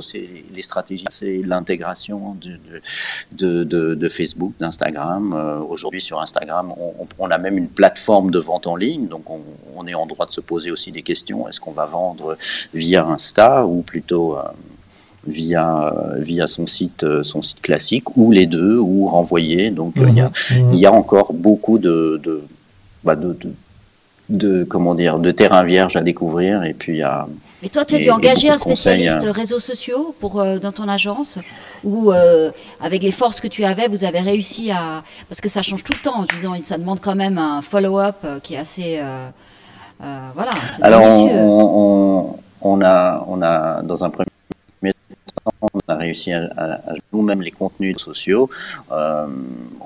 c'est 0.00 0.28
les 0.54 0.62
stratégies, 0.62 1.04
c'est 1.08 1.40
l'intégration 1.44 2.36
de, 2.40 3.64
de, 3.64 3.94
de, 3.94 4.08
Facebook, 4.08 4.52
d'Instagram. 4.58 5.32
Euh, 5.34 5.58
aujourd'hui, 5.60 6.00
sur 6.00 6.20
Instagram, 6.20 6.72
on, 7.18 7.30
a 7.30 7.38
même 7.38 7.58
une 7.58 7.68
plateforme 7.68 8.30
de 8.30 8.38
vente 8.38 8.66
en 8.66 8.76
ligne, 8.76 9.06
donc 9.06 9.24
on, 9.30 9.86
est 9.86 9.94
en 9.94 10.06
droit 10.06 10.26
de 10.26 10.32
se 10.32 10.40
poser 10.40 10.70
aussi 10.70 10.92
des 10.92 11.02
questions. 11.02 11.48
Est-ce 11.48 11.60
qu'on 11.60 11.72
va 11.72 11.86
vendre 11.86 12.36
via 12.74 13.04
Insta 13.06 13.66
ou 13.66 13.82
plutôt 13.82 14.36
via, 15.26 15.94
via 16.16 16.46
son, 16.46 16.66
site, 16.66 17.22
son 17.22 17.42
site 17.42 17.60
classique, 17.60 18.16
ou 18.16 18.32
les 18.32 18.46
deux, 18.46 18.78
ou 18.78 19.06
renvoyer. 19.06 19.70
Donc 19.70 19.94
il, 19.96 20.14
y 20.14 20.20
a, 20.20 20.32
mhm. 20.50 20.72
il 20.72 20.78
y 20.78 20.86
a 20.86 20.92
encore 20.92 21.32
beaucoup 21.32 21.78
de, 21.78 22.20
de, 22.22 22.42
bah, 23.04 23.14
de, 23.14 23.32
de, 23.34 23.52
comment 24.68 24.94
dire, 24.94 25.18
de 25.18 25.30
terrain 25.30 25.64
vierge 25.64 25.96
à 25.96 26.02
découvrir. 26.02 26.64
Et 26.64 26.74
puis, 26.74 27.02
a, 27.02 27.26
mais 27.62 27.68
toi, 27.68 27.84
tu 27.84 27.96
as 27.96 27.98
dû 27.98 28.10
engager 28.10 28.50
un 28.50 28.58
spécialiste 28.58 29.24
hein. 29.24 29.32
réseaux 29.32 29.58
sociaux 29.58 30.14
pour, 30.20 30.40
euh, 30.40 30.58
dans 30.58 30.70
ton 30.70 30.88
agence 30.88 31.38
ou 31.82 32.12
euh, 32.12 32.52
avec 32.80 33.02
les 33.02 33.10
forces 33.10 33.40
que 33.40 33.48
tu 33.48 33.64
avais, 33.64 33.88
vous 33.88 34.04
avez 34.04 34.20
réussi 34.20 34.70
à... 34.70 35.02
Parce 35.28 35.40
que 35.40 35.48
ça 35.48 35.62
change 35.62 35.82
tout 35.82 35.92
le 35.92 35.98
temps, 35.98 36.24
disons, 36.32 36.54
ça 36.62 36.78
demande 36.78 37.00
quand 37.00 37.16
même 37.16 37.36
un 37.36 37.60
follow-up 37.62 38.16
euh, 38.24 38.38
qui 38.38 38.54
est 38.54 38.58
assez... 38.58 39.00
voilà, 39.98 40.52
Alors, 40.82 41.02
on, 41.02 42.38
on, 42.60 42.80
a, 42.80 43.24
on 43.26 43.42
a, 43.42 43.82
dans 43.82 44.04
un 44.04 44.10
premier 44.10 44.28
on 45.60 45.80
a 45.88 45.96
réussi 45.96 46.32
à, 46.32 46.80
nous-mêmes 47.12 47.42
les 47.42 47.50
contenus 47.50 47.96
sociaux. 47.98 48.48
Euh, 48.92 49.26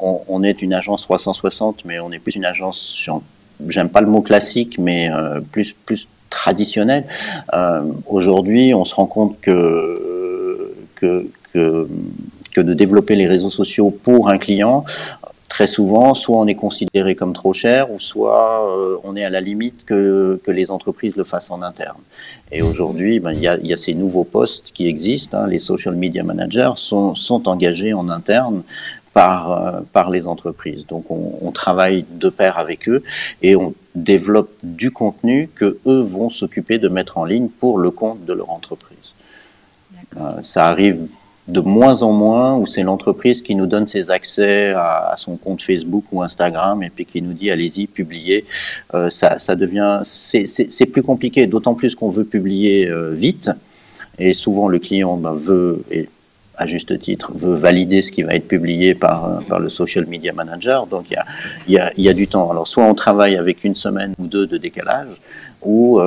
on, 0.00 0.42
est 0.42 0.62
une 0.62 0.74
agence 0.74 1.02
360, 1.02 1.84
mais 1.84 2.00
on 2.00 2.10
est 2.12 2.18
plus 2.18 2.36
une 2.36 2.44
agence, 2.44 2.80
j'aime 3.68 3.88
pas 3.88 4.00
le 4.00 4.06
mot 4.06 4.22
classique, 4.22 4.78
mais 4.78 5.10
euh, 5.10 5.40
plus, 5.40 5.74
plus 5.86 6.08
traditionnelle. 6.30 7.04
Euh, 7.52 7.82
aujourd'hui, 8.06 8.74
on 8.74 8.84
se 8.84 8.94
rend 8.94 9.06
compte 9.06 9.40
que, 9.40 10.74
que, 10.96 11.26
que, 11.52 11.88
de 12.60 12.74
développer 12.74 13.16
les 13.16 13.26
réseaux 13.26 13.50
sociaux 13.50 13.90
pour 13.90 14.28
un 14.28 14.38
client, 14.38 14.84
très 15.48 15.66
souvent, 15.66 16.14
soit 16.14 16.38
on 16.38 16.46
est 16.46 16.54
considéré 16.54 17.14
comme 17.14 17.34
trop 17.34 17.52
cher, 17.52 17.90
ou 17.90 18.00
soit 18.00 18.66
euh, 18.70 18.96
on 19.04 19.16
est 19.16 19.24
à 19.24 19.30
la 19.30 19.40
limite 19.40 19.84
que, 19.84 20.40
que, 20.44 20.50
les 20.50 20.70
entreprises 20.70 21.14
le 21.16 21.24
fassent 21.24 21.50
en 21.50 21.60
interne. 21.60 22.00
Et 22.50 22.62
aujourd'hui, 22.62 23.20
ben, 23.20 23.32
il 23.32 23.40
y, 23.40 23.48
a, 23.48 23.58
y, 23.58 23.72
a, 23.72 23.76
ces 23.76 23.94
nouveaux 23.94 24.24
postes 24.24 24.70
qui 24.72 24.86
existent. 24.86 25.36
Hein. 25.36 25.48
les 25.48 25.58
social 25.58 25.94
media 25.94 26.22
managers 26.22 26.72
sont, 26.76 27.14
sont 27.14 27.48
engagés 27.48 27.92
en 27.92 28.08
interne 28.08 28.62
par, 29.12 29.52
euh, 29.52 29.80
par 29.92 30.10
les 30.10 30.26
entreprises. 30.26 30.86
Donc 30.86 31.10
on, 31.10 31.38
on, 31.42 31.52
travaille 31.52 32.04
de 32.10 32.28
pair 32.28 32.58
avec 32.58 32.88
eux 32.88 33.02
et 33.42 33.56
on 33.56 33.74
développe 33.94 34.50
du 34.62 34.90
contenu 34.90 35.48
que 35.54 35.78
eux 35.86 36.00
vont 36.00 36.30
s'occuper 36.30 36.78
de 36.78 36.88
mettre 36.88 37.18
en 37.18 37.24
ligne 37.24 37.48
pour 37.48 37.78
le 37.78 37.90
compte 37.90 38.24
de 38.24 38.32
leur 38.32 38.50
entreprise. 38.50 39.12
Euh, 40.16 40.42
ça 40.42 40.66
arrive 40.66 41.06
de 41.48 41.60
moins 41.60 42.02
en 42.02 42.12
moins 42.12 42.56
où 42.56 42.66
c'est 42.66 42.82
l'entreprise 42.82 43.42
qui 43.42 43.54
nous 43.54 43.66
donne 43.66 43.88
ses 43.88 44.10
accès 44.10 44.72
à, 44.76 45.14
son 45.16 45.36
compte 45.36 45.60
Facebook 45.60 46.04
ou 46.12 46.22
Instagram 46.22 46.82
et 46.82 46.90
puis 46.90 47.04
qui 47.04 47.20
nous 47.20 47.32
dit 47.32 47.50
allez-y, 47.50 47.86
publiez. 47.86 48.44
Euh, 48.94 49.10
ça, 49.10 49.38
ça, 49.38 49.56
devient, 49.56 50.00
c'est 50.04 50.86
plus 50.86 51.02
compliqué, 51.02 51.46
d'autant 51.46 51.74
plus 51.74 51.94
qu'on 51.94 52.10
veut 52.10 52.24
publier 52.24 52.88
euh, 52.88 53.12
vite 53.12 53.50
et 54.18 54.34
souvent 54.34 54.68
le 54.68 54.78
client 54.78 55.16
ben, 55.16 55.34
veut, 55.34 55.82
et 55.90 56.08
à 56.62 56.66
juste 56.66 56.98
titre, 56.98 57.32
veut 57.34 57.54
valider 57.54 58.02
ce 58.02 58.10
qui 58.12 58.22
va 58.22 58.34
être 58.34 58.48
publié 58.48 58.94
par, 58.94 59.24
euh, 59.24 59.40
par 59.48 59.58
le 59.58 59.68
social 59.68 60.06
media 60.06 60.32
manager. 60.32 60.86
Donc 60.86 61.06
il 61.10 61.14
y 61.14 61.16
a, 61.16 61.24
y, 61.68 61.78
a, 61.78 61.92
y 61.96 62.08
a, 62.08 62.14
du 62.14 62.26
temps. 62.26 62.50
Alors 62.50 62.66
soit 62.68 62.84
on 62.84 62.94
travaille 62.94 63.36
avec 63.36 63.64
une 63.64 63.74
semaine 63.74 64.14
ou 64.18 64.26
deux 64.26 64.46
de 64.46 64.56
décalage 64.56 65.08
ou 65.62 66.00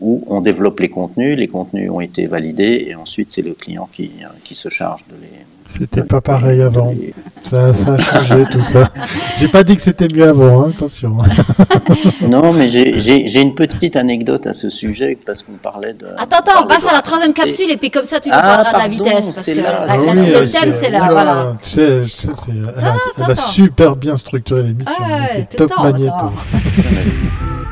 où 0.00 0.24
on 0.28 0.42
développe 0.42 0.80
les 0.80 0.90
contenus, 0.90 1.38
les 1.38 1.48
contenus 1.48 1.90
ont 1.90 2.00
été 2.00 2.26
validés 2.26 2.86
et 2.88 2.94
ensuite 2.94 3.28
c'est 3.32 3.42
le 3.42 3.54
client 3.54 3.88
qui, 3.92 4.10
euh, 4.20 4.26
qui, 4.44 4.54
se 4.54 4.68
charge 4.68 5.04
de 5.08 5.14
les. 5.22 5.30
C'était 5.64 6.04
pas 6.04 6.20
pareil 6.20 6.60
avant. 6.60 6.92
Ça, 7.42 7.72
ça, 7.72 7.94
a 7.94 7.98
changé 7.98 8.44
tout 8.50 8.60
ça. 8.60 8.88
J'ai 9.40 9.48
pas 9.48 9.64
dit 9.64 9.74
que 9.74 9.82
c'était 9.82 10.06
mieux 10.06 10.28
avant, 10.28 10.64
hein, 10.64 10.72
attention. 10.76 11.16
non, 12.28 12.52
mais 12.52 12.68
j'ai 12.68 13.40
une 13.40 13.54
petite 13.54 13.96
anecdote 13.96 14.46
à 14.46 14.52
ce 14.52 14.68
sujet 14.68 15.18
parce 15.24 15.42
qu'on 15.42 15.54
parlait 15.54 15.94
de. 15.94 16.06
Attends, 16.18 16.38
attends, 16.38 16.62
on 16.62 16.66
passe 16.66 16.86
à 16.86 16.92
la 16.92 17.00
troisième 17.00 17.32
capsule 17.32 17.70
et 17.70 17.78
puis 17.78 17.90
comme 17.90 18.04
ça 18.04 18.20
tu 18.20 18.28
nous 18.28 18.36
ah, 18.38 18.42
parleras 18.42 18.72
de 18.74 18.78
la 18.78 18.88
vitesse 18.88 19.32
parce 19.32 19.46
que 19.46 19.52
le 19.52 20.60
thème 20.60 20.72
c'est 20.72 20.90
là, 20.90 21.08
voilà. 21.10 21.56
C'est, 21.64 22.02
elle, 22.50 23.30
a, 23.30 23.34
super 23.34 23.96
bien 23.96 24.16
structuré 24.18 24.62
l'émission. 24.62 24.92
c'est 25.32 25.56
top 25.56 25.72
magnéto. 25.82 26.12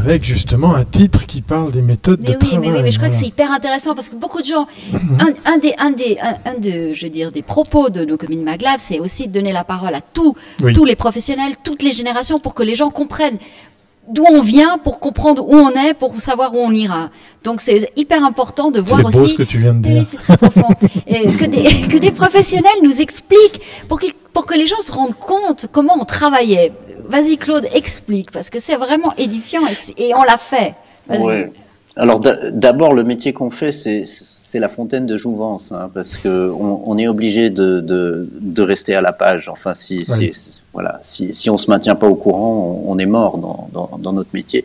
avec 0.00 0.24
justement 0.24 0.74
un 0.74 0.84
titre 0.84 1.26
qui 1.26 1.40
parle 1.42 1.70
des 1.72 1.82
méthodes 1.82 2.20
Mais 2.22 2.30
de 2.30 2.38
oui, 2.40 2.48
travail. 2.48 2.68
mais, 2.70 2.76
oui, 2.76 2.82
mais 2.84 2.90
je 2.90 2.98
crois 2.98 3.10
que 3.10 3.16
c'est 3.16 3.26
hyper 3.26 3.50
intéressant 3.52 3.94
parce 3.94 4.08
que 4.08 4.16
beaucoup 4.16 4.40
de 4.40 4.46
gens, 4.46 4.66
un, 4.94 5.52
un 5.52 5.58
des, 5.58 5.74
un 5.78 5.90
des, 5.90 6.16
un, 6.22 6.50
un 6.52 6.54
de, 6.58 6.92
je 6.94 7.02
veux 7.04 7.10
dire, 7.10 7.30
des 7.32 7.42
propos 7.42 7.90
de 7.90 8.04
nos 8.04 8.16
communes 8.16 8.42
Maglav, 8.42 8.76
c'est 8.78 8.98
aussi 8.98 9.28
de 9.28 9.32
donner 9.32 9.52
la 9.52 9.64
parole 9.64 9.94
à 9.94 10.00
tous, 10.00 10.34
Oui. 10.62 10.72
tous 10.72 10.84
les 10.84 10.96
professionnels, 10.96 11.52
toutes 11.62 11.82
les 11.82 11.92
générations, 11.92 12.38
pour 12.38 12.54
que 12.54 12.62
les 12.62 12.74
gens 12.74 12.90
comprennent 12.90 13.38
d'où 14.12 14.24
on 14.28 14.42
vient, 14.42 14.78
pour 14.78 14.98
comprendre 14.98 15.46
où 15.48 15.54
on 15.54 15.70
est, 15.70 15.94
pour 15.94 16.20
savoir 16.20 16.52
où 16.54 16.58
on 16.58 16.72
ira. 16.72 17.10
Donc 17.44 17.60
c'est 17.60 17.92
hyper 17.96 18.24
important 18.24 18.72
de 18.72 18.80
voir 18.80 18.96
C'est 18.96 19.02
beau 19.02 19.22
aussi. 19.24 19.32
ce 19.34 19.36
que 19.38 19.42
tu 19.44 19.58
viens 19.58 19.74
de 19.74 19.86
Eh, 19.86 19.92
dire. 19.92 20.06
c'est 20.10 20.16
très 20.16 20.36
profond. 20.36 20.66
Et 21.06 21.24
que, 21.34 21.44
des, 21.44 21.62
que 21.88 21.96
des 21.98 22.10
professionnels 22.10 22.80
nous 22.82 23.00
expliquent 23.00 23.60
pour 23.88 24.00
que, 24.00 24.06
pour 24.32 24.46
que 24.46 24.54
les 24.54 24.66
gens 24.66 24.80
se 24.80 24.92
rendent 24.92 25.14
compte 25.18 25.66
comment 25.72 25.94
on 26.00 26.04
travaillait. 26.04 26.72
Vas-y 27.04 27.36
Claude, 27.38 27.66
explique, 27.74 28.30
parce 28.30 28.50
que 28.50 28.60
c'est 28.60 28.76
vraiment 28.76 29.12
édifiant 29.16 29.62
et, 29.96 30.12
on 30.14 30.22
l'a 30.22 30.38
fait. 30.38 30.74
Ouais. 31.08 31.52
Alors 31.96 32.20
d'a- 32.20 32.50
d'abord, 32.52 32.94
le 32.94 33.02
métier 33.02 33.32
qu'on 33.32 33.50
fait, 33.50 33.72
c'est 33.72 34.58
la 34.60 34.68
fontaine 34.68 35.06
de 35.06 35.16
jouvence, 35.16 35.72
hein, 35.72 35.90
parce 35.92 36.16
que 36.16 36.50
on, 36.50 36.82
on 36.86 36.96
est 36.98 37.08
obligé 37.08 37.50
de, 37.50 37.80
de, 37.80 38.28
de 38.40 38.62
rester 38.62 38.94
à 38.94 39.00
la 39.00 39.12
page. 39.12 39.48
Enfin, 39.48 39.74
si, 39.74 40.04
si- 40.04 40.12
Oui. 40.12 40.30
si- 40.32 40.60
voilà, 40.72 41.00
si, 41.02 41.34
si 41.34 41.50
on 41.50 41.58
se 41.58 41.68
maintient 41.68 41.96
pas 41.96 42.06
au 42.08 42.14
courant, 42.14 42.80
on, 42.86 42.92
on 42.92 42.98
est 42.98 43.06
mort 43.06 43.38
dans, 43.38 43.68
dans, 43.72 43.98
dans 43.98 44.12
notre 44.12 44.30
métier. 44.34 44.64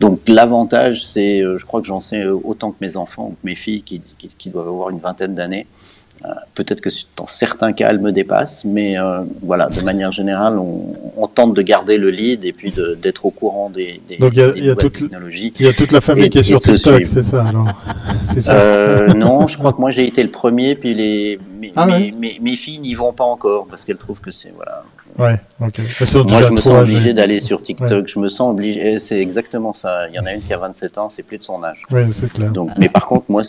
Donc 0.00 0.20
l'avantage, 0.28 1.04
c'est, 1.06 1.40
euh, 1.40 1.56
je 1.58 1.64
crois 1.64 1.80
que 1.80 1.86
j'en 1.86 2.00
sais 2.00 2.20
euh, 2.20 2.38
autant 2.44 2.70
que 2.72 2.76
mes 2.82 2.96
enfants 2.98 3.28
ou 3.28 3.30
que 3.30 3.36
mes 3.44 3.56
filles 3.56 3.82
qui, 3.82 4.02
qui, 4.18 4.28
qui 4.36 4.50
doivent 4.50 4.68
avoir 4.68 4.90
une 4.90 4.98
vingtaine 4.98 5.34
d'années. 5.34 5.66
Euh, 6.26 6.30
Peut-être 6.54 6.80
que 6.80 6.88
dans 7.16 7.26
certains 7.26 7.72
cas, 7.72 7.88
elles 7.90 8.00
me 8.00 8.10
dépassent, 8.10 8.64
mais 8.64 8.98
euh, 8.98 9.20
voilà, 9.42 9.66
de 9.68 9.80
manière 9.82 10.10
générale, 10.10 10.58
on, 10.58 10.86
on 11.16 11.26
tente 11.28 11.54
de 11.54 11.62
garder 11.62 11.98
le 11.98 12.10
lead 12.10 12.44
et 12.44 12.52
puis 12.52 12.72
d'être 13.00 13.26
au 13.26 13.30
courant 13.30 13.68
des, 13.70 14.00
des, 14.08 14.16
Donc, 14.16 14.32
il 14.32 14.38
y 14.38 14.42
a- 14.42 14.50
des 14.52 14.58
il 14.58 14.64
y 14.64 14.70
a 14.70 14.74
nouvelles 14.74 14.76
toute- 14.90 14.94
technologies. 15.10 15.52
Il 15.60 15.66
y 15.66 15.68
a 15.68 15.72
toute 15.74 15.92
la 15.92 16.00
famille 16.00 16.24
Et- 16.26 16.28
qui 16.30 16.38
est 16.38 16.42
sur 16.42 16.58
TikTok, 16.58 17.06
c'est 17.06 17.22
ça 17.22 17.44
alors 17.46 17.68
C'est 18.24 18.40
ça. 18.40 18.54
Euh, 18.54 19.08
non, 19.14 19.46
je 19.46 19.56
crois 19.58 19.72
que 19.72 19.80
moi 19.80 19.90
j'ai 19.90 20.06
été 20.06 20.22
le 20.22 20.30
premier, 20.30 20.74
puis 20.74 20.94
les, 20.94 21.38
mes, 21.60 21.72
Ah 21.76 21.86
ouais. 21.86 22.10
mes, 22.18 22.38
mes- 22.40 22.56
filles 22.56 22.80
n'y 22.80 22.94
vont 22.94 23.12
pas 23.12 23.24
encore 23.24 23.66
parce 23.68 23.84
qu'elles 23.84 23.98
trouvent 23.98 24.20
que 24.20 24.30
c'est 24.30 24.52
voilà. 24.56 24.82
Ouais, 25.18 25.38
ok. 25.60 25.78
Moi 25.78 26.42
je 26.42 26.50
me 26.52 26.56
sens 26.56 26.80
obligé 26.82 27.12
d'aller 27.14 27.38
sur 27.38 27.62
TikTok, 27.62 28.08
je 28.08 28.18
me 28.18 28.28
sens 28.28 28.50
obligé, 28.50 28.98
c'est 28.98 29.18
exactement 29.20 29.74
ça. 29.74 30.08
Il 30.08 30.14
y 30.14 30.18
en 30.18 30.24
a 30.26 30.32
une 30.32 30.40
qui 30.42 30.52
a 30.54 30.58
27 30.58 30.98
ans, 30.98 31.08
c'est 31.10 31.22
plus 31.22 31.38
de 31.38 31.44
son 31.44 31.62
âge. 31.62 31.82
Ouais, 31.90 32.04
c'est 32.12 32.32
clair. 32.32 32.50
Donc, 32.52 32.70
mais 32.78 32.88
par 32.88 33.06
contre, 33.06 33.26
moi, 33.28 33.44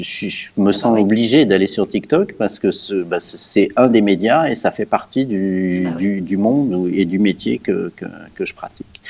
je, 0.00 0.28
je 0.28 0.48
me 0.56 0.72
sens 0.72 0.84
Ah 0.86 0.92
oui. 0.94 1.02
obligé 1.02 1.44
d'aller 1.44 1.66
sur 1.66 1.88
TikTok 1.88 2.34
parce 2.36 2.58
que 2.58 2.68
bah, 3.04 3.20
c'est- 3.20 3.68
un 3.76 3.88
des 3.88 4.00
médias 4.02 4.48
et 4.48 4.54
ça 4.54 4.70
fait 4.70 4.86
partie 4.86 5.26
du, 5.26 5.84
Ah 5.86 5.92
oui. 5.96 6.02
du, 6.02 6.20
du 6.20 6.36
monde 6.36 6.90
et 6.92 7.04
du 7.04 7.18
métier 7.18 7.58
que, 7.58 7.92
que, 7.96 8.06
que 8.34 8.44
je 8.46 8.54
pratique. 8.54 9.00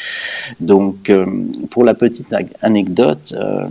Donc, 0.61 1.11
euh, 1.11 1.27
pour 1.71 1.85
la 1.85 1.95
petite 1.95 2.35
anecdote, 2.63 3.35
euh, 3.37 3.65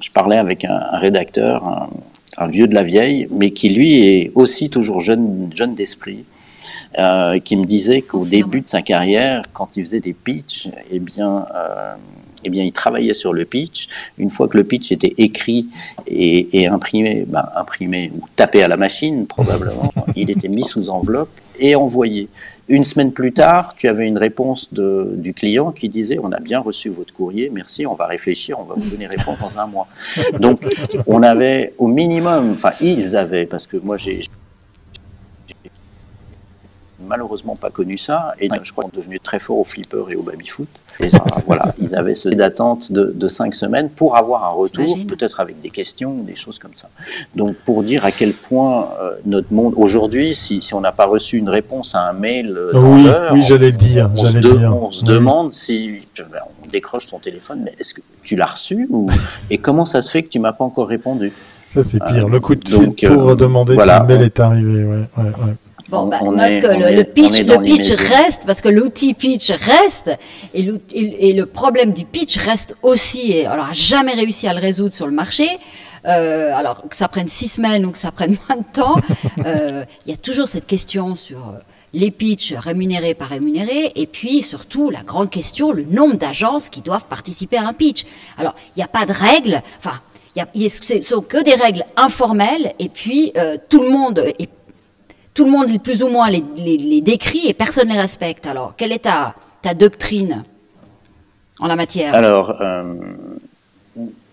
je 0.00 0.10
parlais 0.10 0.36
avec 0.36 0.64
un, 0.64 0.80
un 0.92 0.98
rédacteur, 0.98 1.66
un, 1.66 1.90
un 2.38 2.46
vieux 2.48 2.66
de 2.68 2.74
la 2.74 2.82
vieille, 2.82 3.26
mais 3.30 3.50
qui 3.52 3.68
lui 3.70 3.94
est 4.06 4.32
aussi 4.34 4.70
toujours 4.70 5.00
jeune, 5.00 5.50
jeune 5.54 5.74
d'esprit. 5.74 6.24
euh, 6.98 7.38
qui 7.40 7.56
me 7.56 7.64
disait 7.64 8.02
qu'au 8.02 8.24
début 8.24 8.60
de 8.62 8.68
sa 8.68 8.80
carrière, 8.80 9.42
quand 9.52 9.68
il 9.76 9.84
faisait 9.84 10.00
des 10.00 10.12
pitchs, 10.14 10.68
eh 10.90 10.98
bien, 11.00 11.44
eh 12.44 12.50
bien, 12.50 12.64
il 12.64 12.72
travaillait 12.72 13.14
sur 13.14 13.32
le 13.32 13.44
pitch. 13.44 13.88
Une 14.18 14.30
fois 14.30 14.48
que 14.48 14.56
le 14.56 14.64
pitch 14.64 14.92
était 14.92 15.14
écrit 15.18 15.66
et, 16.06 16.60
et 16.60 16.66
imprimé, 16.66 17.24
ben, 17.26 17.46
imprimé 17.56 18.12
ou 18.16 18.24
tapé 18.36 18.62
à 18.62 18.68
la 18.68 18.76
machine 18.76 19.26
probablement, 19.26 19.92
il 20.16 20.30
était 20.30 20.48
mis 20.48 20.64
sous 20.64 20.88
enveloppe 20.90 21.30
et 21.58 21.74
envoyé. 21.74 22.28
Une 22.68 22.84
semaine 22.84 23.12
plus 23.12 23.32
tard, 23.32 23.74
tu 23.76 23.88
avais 23.88 24.06
une 24.08 24.16
réponse 24.16 24.72
de, 24.72 25.10
du 25.16 25.34
client 25.34 25.70
qui 25.70 25.90
disait 25.90 26.18
On 26.22 26.32
a 26.32 26.40
bien 26.40 26.60
reçu 26.60 26.88
votre 26.88 27.12
courrier, 27.12 27.50
merci, 27.52 27.86
on 27.86 27.94
va 27.94 28.06
réfléchir, 28.06 28.58
on 28.58 28.64
va 28.64 28.74
vous 28.76 28.88
donner 28.88 29.06
réponse 29.06 29.38
dans 29.40 29.58
un 29.58 29.66
mois. 29.66 29.86
Donc, 30.40 30.62
on 31.06 31.22
avait 31.22 31.74
au 31.76 31.88
minimum, 31.88 32.52
enfin, 32.52 32.70
ils 32.80 33.16
avaient, 33.16 33.44
parce 33.44 33.66
que 33.66 33.76
moi 33.76 33.98
j'ai 33.98 34.22
malheureusement 37.06 37.56
pas 37.56 37.70
connu 37.70 37.98
ça, 37.98 38.34
et 38.40 38.48
je 38.62 38.72
crois 38.72 38.84
qu'ils 38.84 38.92
sont 38.94 39.00
devenus 39.00 39.20
très 39.22 39.38
forts 39.38 39.58
au 39.58 39.64
flipper 39.64 40.04
et 40.10 40.16
au 40.16 40.22
baby-foot. 40.22 40.68
Et 41.00 41.10
ça, 41.10 41.24
voilà, 41.46 41.74
ils 41.80 41.94
avaient 41.96 42.14
ce 42.14 42.28
délai 42.28 42.38
d'attente 42.42 42.92
de, 42.92 43.12
de 43.14 43.28
cinq 43.28 43.54
semaines 43.54 43.90
pour 43.90 44.16
avoir 44.16 44.44
un 44.44 44.50
retour, 44.50 44.96
peut-être 45.08 45.40
avec 45.40 45.60
des 45.60 45.70
questions 45.70 46.12
ou 46.20 46.22
des 46.22 46.34
choses 46.36 46.58
comme 46.58 46.74
ça. 46.74 46.88
Donc, 47.34 47.56
pour 47.64 47.82
dire 47.82 48.04
à 48.04 48.10
quel 48.12 48.32
point 48.32 48.90
euh, 49.00 49.14
notre 49.26 49.52
monde, 49.52 49.74
aujourd'hui, 49.76 50.34
si, 50.34 50.62
si 50.62 50.74
on 50.74 50.80
n'a 50.80 50.92
pas 50.92 51.06
reçu 51.06 51.36
une 51.38 51.48
réponse 51.48 51.94
à 51.94 52.08
un 52.08 52.12
mail 52.12 52.56
euh, 52.56 52.72
dans 52.72 52.94
Oui, 52.94 53.06
oui, 53.32 53.42
j'allais 53.42 53.72
dire, 53.72 54.10
On, 54.14 54.16
se, 54.18 54.26
j'allais 54.26 54.40
de- 54.40 54.48
le 54.48 54.58
dire. 54.58 54.76
on 54.76 54.90
se 54.92 55.02
Oui. 55.04 55.08
demande 55.08 55.52
si 55.54 55.98
ben, 56.16 56.40
on 56.64 56.68
décroche 56.68 57.06
son 57.06 57.18
téléphone, 57.18 57.62
mais 57.64 57.74
est-ce 57.78 57.94
que 57.94 58.00
tu 58.22 58.36
l'as 58.36 58.46
reçu 58.46 58.86
ou, 58.90 59.10
et 59.50 59.58
comment 59.58 59.84
ça 59.86 60.00
se 60.02 60.10
fait 60.10 60.22
que 60.22 60.28
tu 60.28 60.38
m'as 60.38 60.52
pas 60.52 60.64
encore 60.64 60.88
répondu? 60.88 61.32
Ça, 61.68 61.82
c'est 61.82 61.98
pire. 62.04 62.26
Euh, 62.26 62.30
Le 62.30 62.38
coup 62.40 62.54
de 62.54 62.60
donc, 62.70 62.98
fil 63.00 63.08
pour 63.08 63.30
euh, 63.30 63.34
demander 63.34 63.74
voilà. 63.74 63.94
si 63.96 64.00
le 64.02 64.06
mail 64.06 64.22
est 64.26 64.38
arrivé. 64.38 64.84
Ouais, 64.84 64.96
ouais, 65.16 65.24
ouais. 65.24 65.54
Bon, 65.90 65.98
On- 65.98 66.06
bah, 66.06 66.18
on 66.22 66.32
note 66.32 66.50
est- 66.50 66.60
que 66.60 66.66
le, 66.66 66.86
est- 66.86 66.96
le 66.96 67.04
pitch, 67.04 67.42
le 67.42 67.62
pitch 67.62 67.90
reste 67.92 68.44
parce 68.46 68.60
que 68.62 68.68
l'outil 68.68 69.12
pitch 69.14 69.50
reste 69.50 70.10
et, 70.54 70.66
et 70.94 71.32
le 71.34 71.44
problème 71.46 71.92
du 71.92 72.04
pitch 72.04 72.38
reste 72.38 72.74
aussi. 72.82 73.32
Et 73.32 73.46
on 73.48 73.56
n'a 73.56 73.72
jamais 73.72 74.14
réussi 74.14 74.46
à 74.48 74.54
le 74.54 74.60
résoudre 74.60 74.94
sur 74.94 75.06
le 75.06 75.12
marché. 75.12 75.46
Euh, 76.06 76.54
alors 76.54 76.82
que 76.88 76.94
ça 76.96 77.08
prenne 77.08 77.28
six 77.28 77.48
semaines 77.48 77.86
ou 77.86 77.90
que 77.90 77.98
ça 77.98 78.10
prenne 78.12 78.36
moins 78.48 78.58
de 78.58 78.72
temps, 78.72 78.96
euh, 79.46 79.84
il 80.04 80.10
y 80.10 80.14
a 80.14 80.18
toujours 80.18 80.48
cette 80.48 80.66
question 80.66 81.14
sur 81.14 81.38
euh, 81.48 81.58
les 81.94 82.10
pitchs 82.10 82.52
rémunérés 82.54 83.14
par 83.14 83.28
rémunérés 83.30 83.90
et 83.96 84.06
puis 84.06 84.42
surtout 84.42 84.90
la 84.90 85.02
grande 85.02 85.30
question 85.30 85.72
le 85.72 85.84
nombre 85.84 86.16
d'agences 86.16 86.68
qui 86.68 86.82
doivent 86.82 87.06
participer 87.06 87.56
à 87.56 87.66
un 87.68 87.72
pitch. 87.72 88.04
Alors 88.38 88.54
il 88.76 88.78
n'y 88.80 88.84
a 88.84 88.88
pas 88.88 89.06
de 89.06 89.12
règles. 89.12 89.60
Enfin. 89.78 89.98
Il 90.36 90.40
y 90.40 90.42
a- 90.42 90.48
il 90.54 90.62
y 90.62 90.66
a- 90.66 90.68
Ce 90.68 91.00
sont 91.00 91.20
que 91.22 91.40
des 91.44 91.54
règles 91.54 91.84
informelles 91.96 92.72
et 92.80 92.88
puis 92.88 93.32
euh, 93.36 93.56
tout 93.68 93.80
le 93.82 93.90
monde 93.90 94.18
est 94.40 94.48
tout 95.34 95.44
le 95.44 95.50
monde 95.50 95.82
plus 95.82 96.02
ou 96.02 96.08
moins 96.08 96.30
les, 96.30 96.44
les- 96.56 96.76
les 96.78 97.00
décrit 97.00 97.46
et 97.48 97.54
personne 97.54 97.88
ne 97.88 97.94
les 97.94 98.00
respecte. 98.00 98.46
Alors, 98.46 98.74
quelle 98.76 98.92
est 98.92 99.00
ta, 99.04 99.34
ta 99.62 99.74
doctrine 99.74 100.44
en 101.60 101.66
la 101.66 101.76
matière? 101.76 102.14
Alors, 102.14 102.60
euh, 102.60 102.84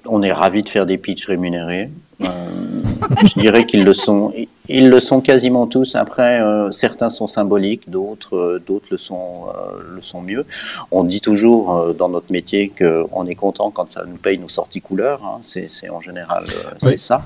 on 0.05 0.21
est 0.23 0.31
ravi 0.31 0.61
de 0.63 0.69
faire 0.69 0.85
des 0.85 0.97
pitchs 0.97 1.25
rémunérés. 1.27 1.89
Euh, 2.23 2.27
je 3.35 3.39
dirais 3.39 3.65
qu'ils 3.65 3.83
le 3.83 3.93
sont. 3.93 4.31
Ils 4.69 4.89
le 4.89 4.99
sont 4.99 5.21
quasiment 5.21 5.65
tous. 5.67 5.95
Après, 5.95 6.39
euh, 6.39 6.71
certains 6.71 7.09
sont 7.09 7.27
symboliques, 7.27 7.89
d'autres, 7.89 8.35
euh, 8.37 8.63
d'autres 8.65 8.85
le 8.91 8.97
sont, 8.99 9.47
euh, 9.49 9.79
le 9.95 10.01
sont 10.01 10.21
mieux. 10.21 10.45
On 10.91 11.03
dit 11.03 11.19
toujours 11.19 11.75
euh, 11.75 11.93
dans 11.93 12.09
notre 12.09 12.31
métier 12.31 12.71
qu'on 12.77 13.25
est 13.25 13.35
content 13.35 13.71
quand 13.71 13.91
ça 13.91 14.03
nous 14.07 14.17
paye 14.17 14.37
nos 14.37 14.47
sorties 14.49 14.81
couleurs. 14.81 15.21
hein. 15.25 15.39
C'est, 15.43 15.67
c'est 15.69 15.89
en 15.89 15.99
général, 15.99 16.43
euh, 16.47 16.71
c'est 16.79 16.87
Oui. 16.89 16.97
ça. 16.97 17.23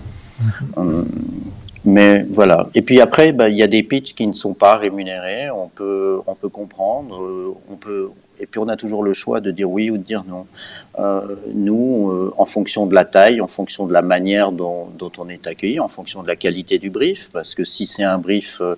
Hum, 0.76 1.06
mais 1.86 2.26
voilà. 2.30 2.67
Et 2.74 2.82
puis 2.82 3.00
après, 3.00 3.32
bah, 3.32 3.50
il 3.50 3.56
y 3.56 3.63
a 3.63 3.67
des 3.67 3.84
pitchs 3.84 4.13
qui 4.13 4.26
ne 4.28 4.34
sont 4.34 4.54
pas 4.54 4.76
rémunérés. 4.78 5.50
On 5.52 5.67
peut, 5.67 6.19
on 6.28 6.36
peut 6.36 6.50
comprendre. 6.50 7.24
euh, 7.24 7.56
on 7.69 7.76
peut. 7.76 8.10
Et 8.39 8.48
puis 8.48 8.60
on 8.60 8.67
a 8.67 8.76
toujours 8.76 9.02
le 9.04 9.13
choix 9.13 9.39
de 9.39 9.50
dire 9.52 9.69
oui 9.69 9.89
ou 9.89 9.98
de 9.98 10.04
dire 10.04 10.24
non. 10.28 10.45
Euh, 11.00 11.36
nous, 11.54 12.10
euh, 12.10 12.34
en 12.38 12.45
fonction 12.45 12.86
de 12.86 12.93
la 12.93 13.06
taille, 13.06 13.39
en 13.39 13.48
fonction 13.48 13.86
de 13.86 13.93
la 13.93 14.02
manière 14.02 14.52
dont, 14.52 14.88
dont 14.98 15.12
on 15.17 15.30
est 15.30 15.48
accueilli, 15.48 15.80
en 15.80 15.88
fonction 15.88 16.21
de 16.21 16.28
la 16.28 16.36
qualité 16.36 16.78
du 16.78 16.89
brief, 16.89 17.30
parce 17.32 17.56
que 17.56 17.63
si 17.63 17.86
c'est 17.86 18.04
un 18.04 18.17
brief, 18.17 18.60
euh, 18.62 18.76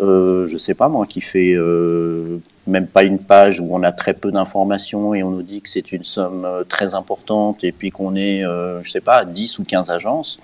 euh, 0.00 0.46
je 0.48 0.56
sais 0.58 0.74
pas 0.74 0.88
moi, 0.88 1.06
qui 1.06 1.20
fait 1.20 1.52
euh, 1.54 2.38
même 2.68 2.86
pas 2.86 3.02
une 3.02 3.18
page 3.18 3.58
où 3.60 3.66
on 3.70 3.82
a 3.82 3.90
très 3.92 4.14
peu 4.14 4.30
d'informations 4.30 5.14
et 5.14 5.22
on 5.22 5.30
nous 5.30 5.42
dit 5.42 5.62
que 5.62 5.68
c'est 5.68 5.90
une 5.90 6.04
somme 6.04 6.46
très 6.68 6.94
importante 6.94 7.64
et 7.64 7.72
puis 7.72 7.90
qu'on 7.90 8.14
est, 8.14 8.42
je 8.42 8.90
sais 8.90 9.00
pas, 9.00 9.16
à 9.16 9.24
10 9.24 9.58
ou 9.58 9.64
15 9.64 9.90
agences, 9.90 10.38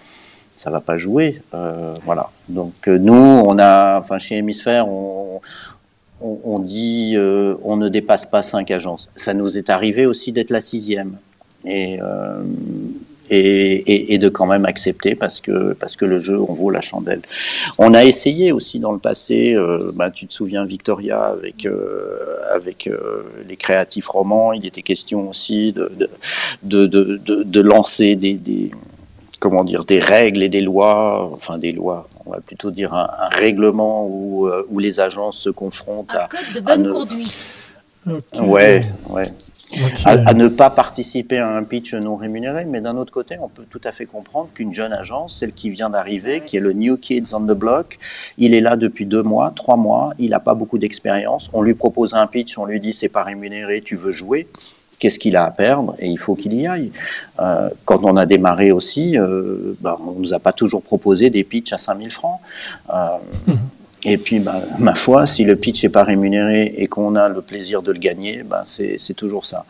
ça 0.58 0.70
va 0.70 0.80
pas 0.80 0.98
jouer. 0.98 1.40
Euh, 1.54 1.94
voilà. 2.04 2.30
Donc 2.48 2.88
euh, 2.88 2.98
nous, 2.98 3.14
on 3.14 3.58
a, 3.58 4.00
enfin 4.00 4.18
chez 4.18 4.36
Hémisphère, 4.36 4.88
on, 4.88 5.40
on, 6.20 6.58
dit 6.58 7.14
euh, 7.16 7.54
on 7.62 7.76
ne 7.76 7.88
dépasse 7.88 8.26
pas 8.26 8.42
cinq 8.42 8.70
agences. 8.70 9.10
Ça 9.16 9.34
nous 9.34 9.56
est 9.56 9.70
arrivé 9.70 10.04
aussi 10.04 10.32
d'être 10.32 10.50
la 10.50 10.60
sixième. 10.60 11.16
Et, 11.64 11.98
euh, 12.02 12.42
et, 13.30 14.14
et, 14.14 14.18
de 14.18 14.30
quand 14.30 14.46
même 14.46 14.64
accepter 14.64 15.14
parce 15.14 15.42
que, 15.42 15.74
parce 15.74 15.96
que 15.96 16.06
le 16.06 16.18
jeu, 16.18 16.40
on 16.40 16.54
vaut 16.54 16.70
la 16.70 16.80
chandelle. 16.80 17.20
On 17.78 17.92
a 17.92 18.04
essayé 18.04 18.52
aussi 18.52 18.78
dans 18.78 18.92
le 18.92 18.98
passé, 18.98 19.54
bah, 19.96 20.10
tu 20.10 20.26
te 20.26 20.32
souviens 20.32 20.64
Victoria 20.64 21.24
avec, 21.24 21.68
avec 22.50 22.88
les 23.46 23.56
créatifs 23.56 24.08
romans, 24.08 24.54
il 24.54 24.64
était 24.64 24.80
question 24.80 25.28
aussi 25.28 25.72
de, 25.72 25.92
de, 26.62 26.86
de, 26.86 26.86
de, 26.86 27.42
de, 27.42 27.60
lancer 27.60 28.16
des, 28.16 28.70
comment 29.38 29.64
dire, 29.64 29.84
des 29.84 30.00
règles 30.00 30.42
et 30.42 30.48
des 30.48 30.60
lois, 30.60 31.30
enfin 31.32 31.58
des 31.58 31.72
lois, 31.72 32.08
on 32.26 32.30
va 32.32 32.40
plutôt 32.40 32.70
dire 32.70 32.94
un, 32.94 33.08
un 33.20 33.28
règlement 33.28 34.06
où, 34.06 34.46
euh, 34.48 34.64
où 34.70 34.78
les 34.78 35.00
agences 35.00 35.38
se 35.38 35.50
confrontent 35.50 36.14
Un 36.14 36.18
à, 36.20 36.28
code 36.28 36.54
de 36.54 36.60
bonne 36.60 36.82
ne- 36.82 36.92
conduite. 36.92 37.58
Ouais, 38.40 38.84
ouais, 39.10 39.28
à, 40.06 40.12
à 40.30 40.32
ne 40.32 40.48
pas 40.48 40.70
participer 40.70 41.36
à 41.38 41.54
un 41.54 41.62
pitch 41.62 41.92
non 41.92 42.16
rémunéré, 42.16 42.64
mais 42.64 42.80
d'un 42.80 42.96
autre 42.96 43.12
côté, 43.12 43.36
on 43.38 43.48
peut 43.48 43.66
tout 43.68 43.82
à 43.84 43.92
fait 43.92 44.06
comprendre 44.06 44.48
qu'une 44.54 44.72
jeune 44.72 44.94
agence, 44.94 45.36
celle 45.36 45.52
qui 45.52 45.68
vient 45.68 45.90
d'arriver, 45.90 46.40
qui 46.40 46.56
est 46.56 46.60
le 46.60 46.72
New 46.72 46.96
Kids 46.96 47.34
on 47.34 47.40
the 47.40 47.52
Block, 47.52 47.98
il 48.38 48.54
est 48.54 48.62
là 48.62 48.76
depuis 48.76 49.04
deux 49.04 49.22
mois, 49.22 49.52
trois 49.54 49.76
mois, 49.76 50.14
il 50.18 50.30
n'a 50.30 50.40
pas 50.40 50.54
beaucoup 50.54 50.78
d'expérience, 50.78 51.50
on 51.52 51.60
lui 51.60 51.74
propose 51.74 52.14
un 52.14 52.26
pitch, 52.26 52.56
on 52.56 52.64
lui 52.64 52.80
dit 52.80 52.94
c'est 52.94 53.10
pas 53.10 53.24
rémunéré, 53.24 53.82
tu 53.84 53.96
veux 53.96 54.12
jouer, 54.12 54.48
qu'est-ce 54.98 55.18
qu'il 55.18 55.36
a 55.36 55.44
à 55.44 55.50
perdre 55.50 55.94
et 55.98 56.08
il 56.08 56.18
faut 56.18 56.34
qu'il 56.34 56.54
y 56.54 56.66
aille. 56.66 56.90
Euh, 57.40 57.70
quand 57.84 58.04
on 58.04 58.16
a 58.16 58.26
démarré 58.26 58.72
aussi, 58.72 59.18
euh, 59.18 59.74
bah, 59.80 59.98
on 60.06 60.12
nous 60.12 60.34
a 60.34 60.38
pas 60.38 60.52
toujours 60.52 60.82
proposé 60.82 61.30
des 61.30 61.44
pitchs 61.44 61.72
à 61.72 61.78
5000 61.78 62.10
francs. 62.10 62.40
Euh, 62.92 63.18
et 64.04 64.16
puis, 64.16 64.38
bah, 64.38 64.60
ma 64.78 64.94
foi, 64.94 65.26
si 65.26 65.42
le 65.42 65.56
pitch 65.56 65.82
n'est 65.82 65.88
pas 65.88 66.04
rémunéré 66.04 66.72
et 66.76 66.86
qu'on 66.86 67.16
a 67.16 67.28
le 67.28 67.42
plaisir 67.42 67.82
de 67.82 67.90
le 67.90 67.98
gagner, 67.98 68.44
bah, 68.44 68.62
c'est 68.64 69.14
toujours 69.14 69.44
ça. 69.44 69.64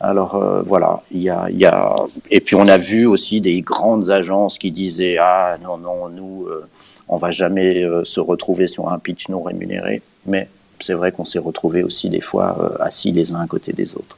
Alors 0.00 0.36
euh, 0.36 0.62
voilà, 0.62 1.02
il 1.10 1.22
y 1.22 1.28
a, 1.28 1.50
y 1.50 1.66
a, 1.66 1.94
et 2.30 2.40
puis 2.40 2.56
on 2.56 2.66
a 2.66 2.78
vu 2.78 3.04
aussi 3.04 3.42
des 3.42 3.60
grandes 3.60 4.08
agences 4.08 4.58
qui 4.58 4.72
disaient 4.72 5.18
ah 5.20 5.58
non 5.62 5.76
non 5.76 6.08
nous 6.08 6.46
euh, 6.46 6.66
on 7.08 7.18
va 7.18 7.30
jamais 7.30 7.84
euh, 7.84 8.04
se 8.04 8.20
retrouver 8.20 8.68
sur 8.68 8.88
un 8.90 8.98
pitch 8.98 9.28
non 9.28 9.42
rémunéré, 9.42 10.00
mais 10.24 10.48
c'est 10.80 10.94
vrai 10.94 11.12
qu'on 11.12 11.24
s'est 11.24 11.38
retrouvé 11.38 11.82
aussi 11.82 12.08
des 12.10 12.20
fois 12.20 12.56
euh, 12.60 12.84
assis 12.84 13.12
les 13.12 13.32
uns 13.32 13.40
à 13.40 13.46
côté 13.46 13.72
des 13.72 13.94
autres. 13.94 14.16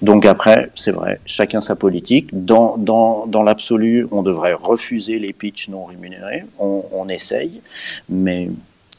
Donc 0.00 0.26
après, 0.26 0.70
c'est 0.74 0.92
vrai, 0.92 1.20
chacun 1.26 1.60
sa 1.60 1.76
politique. 1.76 2.28
Dans, 2.32 2.76
dans, 2.76 3.26
dans 3.26 3.42
l'absolu, 3.42 4.06
on 4.10 4.22
devrait 4.22 4.54
refuser 4.54 5.18
les 5.18 5.32
pitchs 5.32 5.68
non 5.68 5.84
rémunérés. 5.84 6.44
On, 6.58 7.08
essaye, 7.08 7.60
mais 8.08 8.48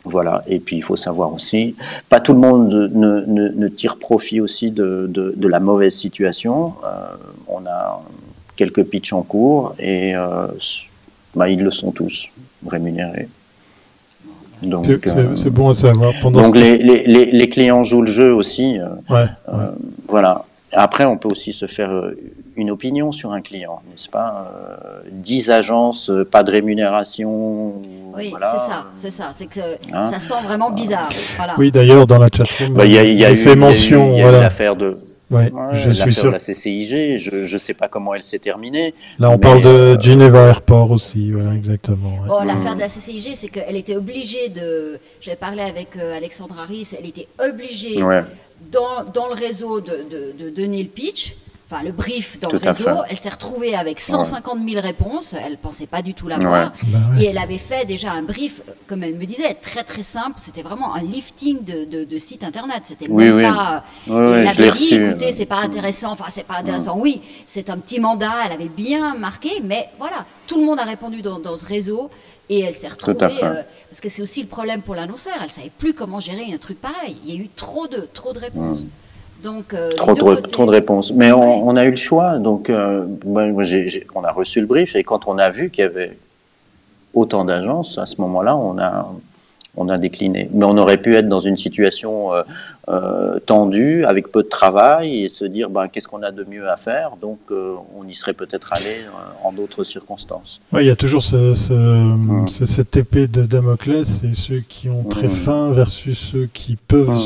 voilà. 0.03 0.43
Et 0.47 0.59
puis 0.59 0.75
il 0.75 0.83
faut 0.83 0.97
savoir 0.97 1.33
aussi, 1.33 1.75
pas 2.09 2.19
tout 2.19 2.33
le 2.33 2.39
monde 2.39 2.91
ne, 2.93 3.67
tire 3.69 3.97
profit 3.97 4.41
aussi 4.41 4.71
de, 4.71 5.07
de, 5.09 5.33
de 5.35 5.47
la 5.47 5.59
mauvaise 5.59 5.95
situation. 5.95 6.73
Euh, 6.83 7.15
on 7.47 7.65
a 7.65 8.03
quelques 8.55 8.83
pitchs 8.83 9.13
en 9.13 9.23
cours 9.23 9.73
et 9.79 10.15
euh, 10.15 10.47
bah, 11.35 11.49
ils 11.49 11.61
le 11.61 11.71
sont 11.71 11.91
tous 11.91 12.27
rémunérés. 12.67 13.27
Donc, 14.69 14.85
c'est, 15.35 15.49
bon 15.49 15.69
à 15.69 15.73
savoir. 15.73 16.13
Pendant 16.21 16.41
donc 16.41 16.55
les, 16.55 16.77
les, 16.77 17.03
les, 17.05 17.25
les, 17.25 17.49
clients 17.49 17.83
jouent 17.83 18.01
le 18.01 18.11
jeu 18.11 18.33
aussi. 18.33 18.79
Euh, 18.79 18.87
ouais, 19.09 19.25
euh, 19.49 19.57
ouais. 19.57 19.65
Voilà. 20.07 20.45
Après, 20.71 21.05
on 21.05 21.17
peut 21.17 21.29
aussi 21.29 21.53
se 21.53 21.67
faire 21.67 22.11
une 22.55 22.71
opinion 22.71 23.11
sur 23.11 23.31
un 23.31 23.41
client, 23.41 23.81
n'est-ce 23.89 24.09
pas 24.09 24.51
euh, 24.51 25.01
10 25.11 25.51
agences, 25.51 26.11
pas 26.31 26.43
de 26.43 26.51
rémunération. 26.51 27.73
Oui, 28.15 28.29
voilà. 28.29 28.51
c'est 28.51 28.57
ça, 28.57 28.85
c'est 28.95 29.09
ça. 29.09 29.29
C'est 29.31 29.45
que 29.47 29.59
hein 29.93 30.03
ça 30.03 30.19
sent 30.19 30.41
vraiment 30.43 30.71
bizarre. 30.71 31.09
Voilà. 31.37 31.53
Oui, 31.57 31.71
d'ailleurs, 31.71 32.07
dans 32.07 32.19
la 32.19 32.29
chatroom, 32.35 32.73
bah, 32.73 32.85
il 32.85 32.93
y 32.93 32.97
a, 32.97 33.03
y 33.03 33.25
a 33.25 33.31
eu, 33.31 33.35
fait 33.35 33.55
mention. 33.55 34.13
Il 34.13 34.13
y 34.13 34.15
a 34.15 34.19
eu, 34.19 34.21
voilà. 34.23 34.41
l'affaire 34.41 34.75
de. 34.75 34.99
Ouais, 35.33 35.51
je 35.73 35.89
suis 35.91 36.13
sûr. 36.13 36.25
de 36.25 36.29
la 36.29 36.39
CCIG, 36.39 37.17
je 37.17 37.53
ne 37.53 37.57
sais 37.57 37.73
pas 37.73 37.87
comment 37.87 38.13
elle 38.13 38.23
s'est 38.23 38.39
terminée. 38.39 38.93
Là, 39.19 39.29
on 39.29 39.37
parle 39.37 39.61
de 39.61 39.67
euh, 39.69 39.99
Geneva 39.99 40.47
Airport 40.47 40.91
aussi, 40.91 41.31
voilà, 41.31 41.53
exactement. 41.55 42.09
Ouais. 42.21 42.27
Bon, 42.27 42.43
l'affaire 42.43 42.75
de 42.75 42.79
la 42.79 42.87
CCIG, 42.87 43.35
c'est 43.35 43.49
qu'elle 43.49 43.75
était 43.75 43.95
obligée 43.95 44.49
de. 44.49 44.99
J'avais 45.21 45.37
parlé 45.37 45.61
avec 45.61 45.95
euh, 45.97 46.15
Alexandre 46.15 46.55
Harris, 46.59 46.89
elle 46.97 47.07
était 47.07 47.27
obligée, 47.39 48.01
ouais. 48.03 48.23
dans, 48.71 49.03
dans 49.13 49.27
le 49.27 49.33
réseau, 49.33 49.81
de, 49.81 50.05
de, 50.09 50.43
de 50.45 50.49
donner 50.49 50.83
le 50.83 50.89
pitch 50.89 51.35
enfin 51.69 51.83
le 51.83 51.91
brief 51.91 52.39
dans 52.39 52.49
Tout 52.49 52.57
le 52.61 52.67
réseau. 52.69 52.89
Elle 53.09 53.17
s'est 53.17 53.29
retrouvée 53.29 53.75
avec 53.75 53.99
150 53.99 54.59
000 54.67 54.81
réponses. 54.81 55.33
Elle 55.33 55.57
pensait 55.57 55.87
pas 55.87 56.01
du 56.01 56.13
tout 56.13 56.27
l'avoir. 56.27 56.71
Ouais. 56.71 56.77
Bah 56.87 56.97
ouais. 57.15 57.23
Et 57.23 57.25
elle 57.27 57.37
avait 57.37 57.57
fait 57.57 57.85
déjà 57.85 58.11
un 58.11 58.21
brief, 58.23 58.61
comme 58.87 59.03
elle 59.03 59.15
me 59.15 59.25
disait, 59.25 59.53
très 59.55 59.83
très 59.83 60.03
simple. 60.03 60.35
C'était 60.37 60.61
vraiment 60.61 60.93
un 60.95 61.01
lifting 61.01 61.63
de, 61.63 61.85
de, 61.85 62.03
de 62.03 62.17
site 62.17 62.43
internet. 62.43 62.81
C'était 62.83 63.07
Oui, 63.09 63.25
même 63.25 63.35
oui. 63.37 63.43
pas. 63.43 63.83
Oui, 64.07 64.13
et 64.13 64.19
oui, 64.19 64.31
elle 64.39 64.47
avait 64.47 64.63
dit, 64.63 64.69
reçu. 64.69 65.05
écoutez, 65.09 65.31
c'est 65.31 65.45
pas 65.45 65.61
intéressant. 65.61 66.11
Enfin, 66.11 66.25
c'est 66.29 66.45
pas 66.45 66.57
intéressant. 66.57 66.97
Oui, 66.97 67.21
c'est 67.45 67.69
un 67.69 67.77
petit 67.77 67.99
mandat. 67.99 68.31
Elle 68.45 68.51
avait 68.53 68.69
bien 68.69 69.15
marqué, 69.15 69.49
mais 69.63 69.89
voilà, 69.97 70.25
tout 70.47 70.59
le 70.59 70.65
monde 70.65 70.79
a 70.79 70.83
répondu 70.85 71.21
dans, 71.21 71.39
dans 71.39 71.55
ce 71.55 71.65
réseau. 71.65 72.09
Et 72.49 72.59
elle 72.59 72.73
s'est 72.73 72.89
retrouvée, 72.89 73.23
euh, 73.41 73.63
parce 73.89 74.01
que 74.01 74.09
c'est 74.09 74.21
aussi 74.21 74.41
le 74.41 74.47
problème 74.49 74.81
pour 74.81 74.95
l'annonceur, 74.95 75.33
elle 75.41 75.49
savait 75.49 75.71
plus 75.75 75.93
comment 75.93 76.19
gérer 76.19 76.53
un 76.53 76.57
truc 76.57 76.79
pareil. 76.79 77.17
Il 77.23 77.33
y 77.33 77.37
a 77.37 77.41
eu 77.41 77.47
trop 77.47 77.87
de, 77.87 78.05
trop 78.13 78.33
de 78.33 78.39
réponses. 78.39 78.85
Donc, 79.43 79.73
euh, 79.73 79.89
Trop, 79.91 80.13
de 80.15 80.69
réponses. 80.69 81.11
Mais 81.11 81.31
on, 81.33 81.39
Ouais. 81.41 81.61
on 81.65 81.75
a 81.75 81.83
eu 81.85 81.89
le 81.91 81.95
choix. 81.97 82.39
Donc, 82.39 82.69
euh, 82.69 83.05
moi, 83.25 83.43
on 84.15 84.23
a 84.23 84.31
reçu 84.31 84.61
le 84.61 84.67
brief 84.67 84.95
et 84.95 85.03
quand 85.03 85.27
on 85.27 85.37
a 85.37 85.49
vu 85.49 85.69
qu'il 85.69 85.83
y 85.83 85.87
avait 85.87 86.17
autant 87.13 87.43
d'agences, 87.43 87.97
à 87.97 88.05
ce 88.05 88.19
moment-là, 88.21 88.55
on 88.55 88.77
a, 88.79 89.11
on 89.75 89.89
a 89.89 89.97
décliné. 89.97 90.49
Mais 90.53 90.65
on 90.65 90.77
aurait 90.77 90.97
pu 90.97 91.15
être 91.15 91.27
dans 91.27 91.39
une 91.39 91.57
situation 91.57 92.33
euh, 92.33 92.43
euh, 92.89 93.39
tendue, 93.45 94.03
avec 94.05 94.31
peu 94.31 94.43
de 94.43 94.47
travail, 94.49 95.23
et 95.23 95.29
se 95.29 95.45
dire 95.45 95.69
ben, 95.69 95.87
qu'est-ce 95.87 96.07
qu'on 96.07 96.21
a 96.21 96.31
de 96.31 96.43
mieux 96.43 96.69
à 96.69 96.75
faire? 96.75 97.11
Donc, 97.21 97.39
euh, 97.49 97.75
on 97.97 98.07
y 98.07 98.13
serait 98.13 98.33
peut-être 98.33 98.73
allé 98.73 98.97
euh, 99.05 99.43
en 99.47 99.51
d'autres 99.53 99.83
circonstances. 99.83 100.59
Ouais, 100.71 100.83
il 100.83 100.87
y 100.87 100.91
a 100.91 100.95
toujours 100.95 101.23
ce, 101.23 101.53
ce, 101.53 102.15
ce- 102.49 102.65
cette 102.65 102.95
épée 102.97 103.27
de 103.27 103.43
Damoclès 103.43 104.23
et 104.23 104.33
ceux 104.33 104.59
qui 104.59 104.89
ont 104.89 105.03
très 105.05 105.27
Mm. 105.27 105.31
faim 105.45 105.71
versus 105.71 106.19
ceux 106.19 106.47
qui 106.53 106.75
peuvent 106.75 107.09
Mm. 107.09 107.17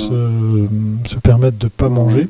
se, 1.05 1.13
se 1.15 1.19
permettre 1.19 1.57
de 1.57 1.67
pas 1.67 1.89
manger. 1.89 2.27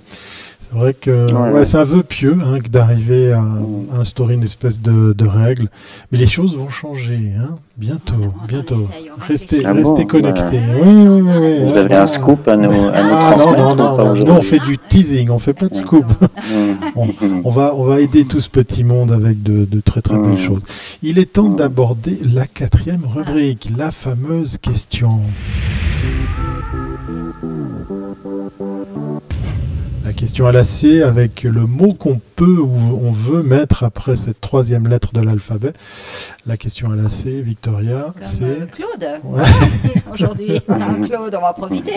C'est 0.69 0.77
vrai 0.77 0.93
que 0.93 1.31
Ouais, 1.53 1.63
c'est 1.63 1.77
un 1.77 1.83
vœu 1.85 2.03
pieux 2.03 2.37
hein, 2.45 2.59
que 2.59 2.67
d'arriver 2.67 3.31
à, 3.31 3.39
Mm. 3.41 3.85
à 3.93 3.99
instaurer 3.99 4.33
une 4.33 4.43
espèce 4.43 4.81
de, 4.81 5.13
de 5.13 5.25
règle. 5.25 5.69
Mais 6.11 6.17
les 6.17 6.27
choses 6.27 6.57
vont 6.57 6.67
changer 6.67 7.31
hein, 7.39 7.55
bientôt, 7.77 8.15
On- 8.21 8.43
on 8.43 8.45
bientôt. 8.47 8.75
on 8.75 9.23
Restez. 9.25 9.63
Ah 9.65 9.71
restez 9.71 10.01
bon 10.01 10.07
connectés. 10.07 10.57
Ouais. 10.57 10.81
Oui, 10.83 11.07
oui, 11.07 11.21
oui, 11.21 11.31
oui. 11.39 11.59
Vous 11.61 11.77
Ah, 11.77 11.79
avez 11.79 11.95
un 11.95 12.01
non. 12.01 12.07
scoop 12.07 12.47
à 12.49 12.57
nous, 12.57 12.69
à 12.69 12.73
nous 12.73 12.81
Ah, 12.93 13.31
non, 13.31 13.37
transmettre 13.37 13.57
non, 13.57 13.75
non, 13.75 14.15
non. 14.15 14.25
Nous, 14.25 14.31
on 14.33 14.41
fait 14.41 14.59
du 14.59 14.77
teasing, 14.77 15.29
on 15.29 15.39
fait 15.39 15.53
pas 15.53 15.69
de 15.69 15.75
scoop. 15.75 16.05
Mm. 16.95 17.41
On 17.43 17.49
va, 17.51 17.73
on 17.75 17.83
va 17.83 17.99
aider 18.01 18.25
tout 18.25 18.39
ce 18.39 18.49
petit 18.49 18.83
monde 18.83 19.11
avec 19.11 19.43
de, 19.43 19.65
de 19.65 19.79
très 19.81 20.01
très 20.01 20.17
belles 20.17 20.31
Mm. 20.33 20.37
choses. 20.37 20.63
Il 21.03 21.17
est 21.19 21.31
temps 21.33 21.49
Mm. 21.49 21.55
d'aborder 21.55 22.19
la 22.23 22.45
quatrième 22.47 23.05
rubrique, 23.05 23.69
la 23.77 23.91
fameuse 23.91 24.57
question. 24.57 25.19
Question 30.17 30.47
à 30.47 30.51
la 30.51 30.63
C 30.63 31.03
avec 31.03 31.43
le 31.43 31.67
mot 31.67 31.93
qu'on 31.93 32.19
peut 32.35 32.57
ou 32.57 32.99
on 33.03 33.11
veut 33.11 33.43
mettre 33.43 33.83
après 33.83 34.15
cette 34.15 34.41
troisième 34.41 34.87
lettre 34.87 35.13
de 35.13 35.21
l'alphabet. 35.21 35.73
La 36.47 36.57
question 36.57 36.91
à 36.91 36.95
la 36.95 37.07
C, 37.07 37.43
Victoria, 37.43 38.13
Comme 38.13 38.23
euh, 38.23 38.65
c'est... 38.65 38.71
Claude. 38.71 39.21
Ouais. 39.23 39.43
Aujourd'hui, 40.11 40.59
Claude, 41.05 41.35
on 41.35 41.41
va 41.41 41.51
en 41.51 41.53
profiter. 41.53 41.93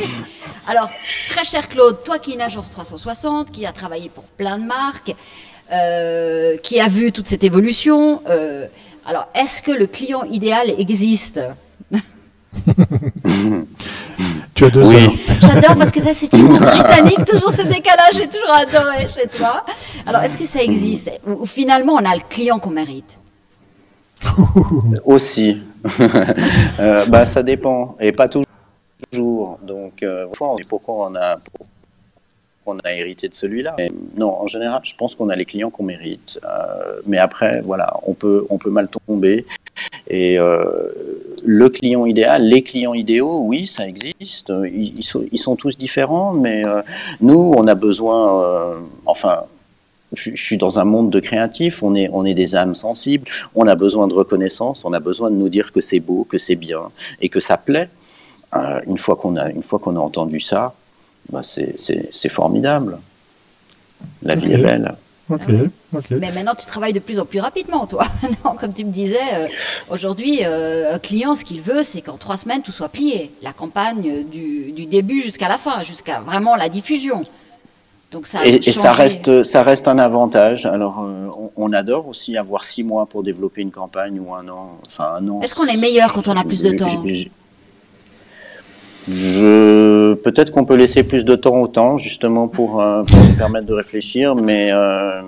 Alors, 0.69 0.91
très 1.29 1.47
cher 1.47 1.67
Claude, 1.69 2.05
toi 2.05 2.19
qui 2.19 2.33
es 2.33 2.35
une 2.35 2.43
agence 2.43 2.71
360, 2.71 3.53
qui 3.53 3.65
a 3.65 3.73
travaillé 3.73 4.11
pour 4.11 4.25
plein 4.25 4.59
de 4.59 4.67
marques, 4.67 5.15
euh, 5.73 6.59
qui 6.59 6.79
a 6.79 6.89
vu 6.89 7.13
toute 7.13 7.27
cette 7.27 7.43
évolution, 7.43 8.21
euh, 8.29 8.67
alors 9.07 9.29
est-ce 9.35 9.63
que 9.63 9.73
le 9.73 9.87
client 9.87 10.25
idéal 10.25 10.69
existe? 10.77 11.41
Tu 14.61 14.67
as 14.67 14.71
deux 14.71 14.87
Oui. 14.87 14.95
heures. 15.05 15.13
J'adore 15.41 15.77
parce 15.79 15.91
que 15.91 16.01
c'est 16.13 16.31
une 16.35 16.59
britannique, 16.59 17.25
toujours 17.25 17.51
ce 17.51 17.63
décalage, 17.63 18.13
j'ai 18.13 18.29
toujours 18.29 18.53
adoré 18.55 19.07
chez 19.09 19.27
toi. 19.27 19.65
Alors, 20.05 20.21
est-ce 20.21 20.37
que 20.37 20.45
ça 20.45 20.63
existe 20.63 21.11
ou, 21.27 21.45
ou 21.45 21.47
finalement, 21.47 21.95
on 21.95 22.05
a 22.05 22.15
le 22.15 22.21
client 22.29 22.59
qu'on 22.59 22.69
mérite 22.69 23.19
Aussi. 25.07 25.63
Euh, 26.79 27.07
bah, 27.07 27.25
ça 27.25 27.43
dépend. 27.43 27.97
Et 28.01 28.13
pas 28.13 28.29
toujours. 28.29 29.59
Donc, 29.63 30.03
euh, 30.03 30.27
pourquoi 30.69 31.09
on 31.11 31.15
a, 31.15 31.37
pourquoi 32.71 32.83
on 32.85 32.89
a 32.89 32.93
hérité 32.93 33.29
de 33.29 33.35
celui-là 33.35 33.77
Non, 34.17 34.41
en 34.41 34.47
général, 34.47 34.81
je 34.85 34.95
pense 34.95 35.15
qu'on 35.15 35.29
a 35.29 35.37
les 35.37 35.45
clients 35.45 35.71
qu'on 35.71 35.85
mérite. 35.85 36.41
Euh, 36.45 37.01
mais 37.07 37.19
après, 37.19 37.61
voilà, 37.63 37.97
on 38.05 38.15
peut, 38.15 38.47
on 38.51 38.59
peut 38.59 38.71
mal 38.71 38.89
tomber. 38.89 39.47
Et 40.09 40.39
euh, 40.39 40.93
le 41.45 41.69
client 41.69 42.07
idéal, 42.07 42.45
les 42.45 42.63
clients 42.63 42.95
idéaux, 42.95 43.41
oui, 43.41 43.67
ça 43.67 43.87
existe. 43.87 44.53
Ils, 44.73 45.03
sont, 45.39 45.57
tous 45.57 45.77
différents, 45.79 46.33
mais 46.33 46.67
euh, 46.67 46.83
nous, 47.21 47.53
on 47.57 47.67
a 47.67 47.75
besoin, 47.75 48.81
enfin, 49.07 49.43
je, 50.13 50.35
suis 50.35 50.59
dans 50.59 50.79
un 50.79 50.85
monde 50.85 51.11
de 51.11 51.21
créatifs, 51.21 51.83
on 51.83 51.95
est, 51.95 52.09
on 52.13 52.25
est 52.25 52.35
des 52.35 52.55
âmes 52.57 52.75
sensibles, 52.75 53.29
on 53.55 53.67
a 53.67 53.75
besoin 53.75 54.09
de 54.09 54.15
reconnaissance, 54.15 54.85
on 54.85 54.93
a 54.93 55.01
besoin 55.01 55.31
de 55.31 55.37
nous 55.37 55.49
dire 55.49 55.73
que 55.73 55.81
c'est 55.81 56.01
beau, 56.01 56.25
que 56.25 56.39
c'est 56.39 56.57
bien 56.57 56.91
et 57.21 57.29
que 57.29 57.41
ça 57.41 57.57
plaît. 57.57 57.89
Une 58.87 58.99
fois 58.99 59.15
qu'on 59.15 59.37
a, 59.37 59.51
une 59.51 59.63
fois 59.63 59.79
qu'on 59.79 59.95
a 59.95 60.01
entendu 60.01 60.41
ça, 60.41 60.75
bah 61.31 61.41
c'est, 61.43 62.29
formidable. 62.29 62.99
La 64.23 64.35
vie 64.35 64.53
est 64.53 64.59
belle. 64.59 64.95
Ok, 65.29 65.43
Ah 65.47 65.53
oui. 65.53 65.71
ok. 65.95 66.11
Mais 66.11 66.33
maintenant, 66.33 66.55
tu 66.59 66.67
travailles 66.67 66.93
de 66.93 66.99
plus 66.99 67.21
en 67.21 67.25
plus 67.25 67.39
rapidement, 67.41 67.87
toi. 67.87 68.05
non, 68.45 68.57
comme 68.57 68.75
tu 68.75 68.85
me 68.85 68.91
disais, 68.91 69.19
euh, 69.35 69.47
aujourd'hui, 69.89 70.41
euh, 70.45 70.95
un 70.95 70.99
client, 70.99 71.35
ce 71.35 71.45
qu'il 71.45 71.61
veut, 71.61 71.85
c'est 71.85 72.01
qu'en 72.01 72.17
trois 72.17 72.37
semaines, 72.37 72.63
tout 72.63 72.73
soit 72.73 72.89
plié. 72.89 73.31
La 73.43 73.53
campagne 73.53 74.25
du, 74.25 74.73
du 74.73 74.87
début 74.87 75.23
jusqu'à 75.23 75.49
la 75.49 75.57
fin, 75.59 75.83
jusqu'à 75.85 76.21
vraiment 76.21 76.57
la 76.57 76.69
diffusion. 76.69 77.23
Donc 78.11 78.27
ça 78.27 78.41
a 78.41 78.47
Et, 78.47 78.57
et 78.57 78.73
ça 78.73 78.93
reste, 78.93 79.45
ça 79.45 79.63
reste 79.63 79.87
un 79.87 79.99
avantage. 79.99 80.67
Alors, 80.67 81.01
euh, 81.01 81.29
on, 81.39 81.53
on 81.57 81.73
adore 81.73 82.09
aussi 82.09 82.37
avoir 82.37 82.65
six 82.65 82.83
mois 82.83 83.07
pour 83.07 83.23
développer 83.23 83.63
une 83.63 83.71
campagne 83.71 84.19
ou 84.19 84.35
un 84.35 84.49
an. 84.49 84.79
Enfin, 84.89 85.13
un 85.19 85.29
an. 85.29 85.41
Est-ce 85.43 85.55
qu'on 85.55 85.67
est 85.67 85.77
meilleur 85.77 86.13
quand 86.13 86.27
on 86.27 86.37
a 86.37 86.43
plus 86.43 86.63
de 86.63 86.73
temps 86.73 87.05
Je- 89.09 90.15
peut-être 90.15 90.51
qu'on 90.53 90.65
peut 90.65 90.75
laisser 90.77 91.03
plus 91.03 91.25
de 91.25 91.37
temps 91.37 91.57
au 91.57 91.67
temps, 91.69 91.97
justement 91.99 92.49
pour, 92.49 92.81
euh, 92.81 93.03
pour 93.05 93.19
nous 93.19 93.35
permettre 93.37 93.67
de 93.67 93.73
réfléchir, 93.75 94.35
mais 94.37 94.69
euh, 94.73 95.23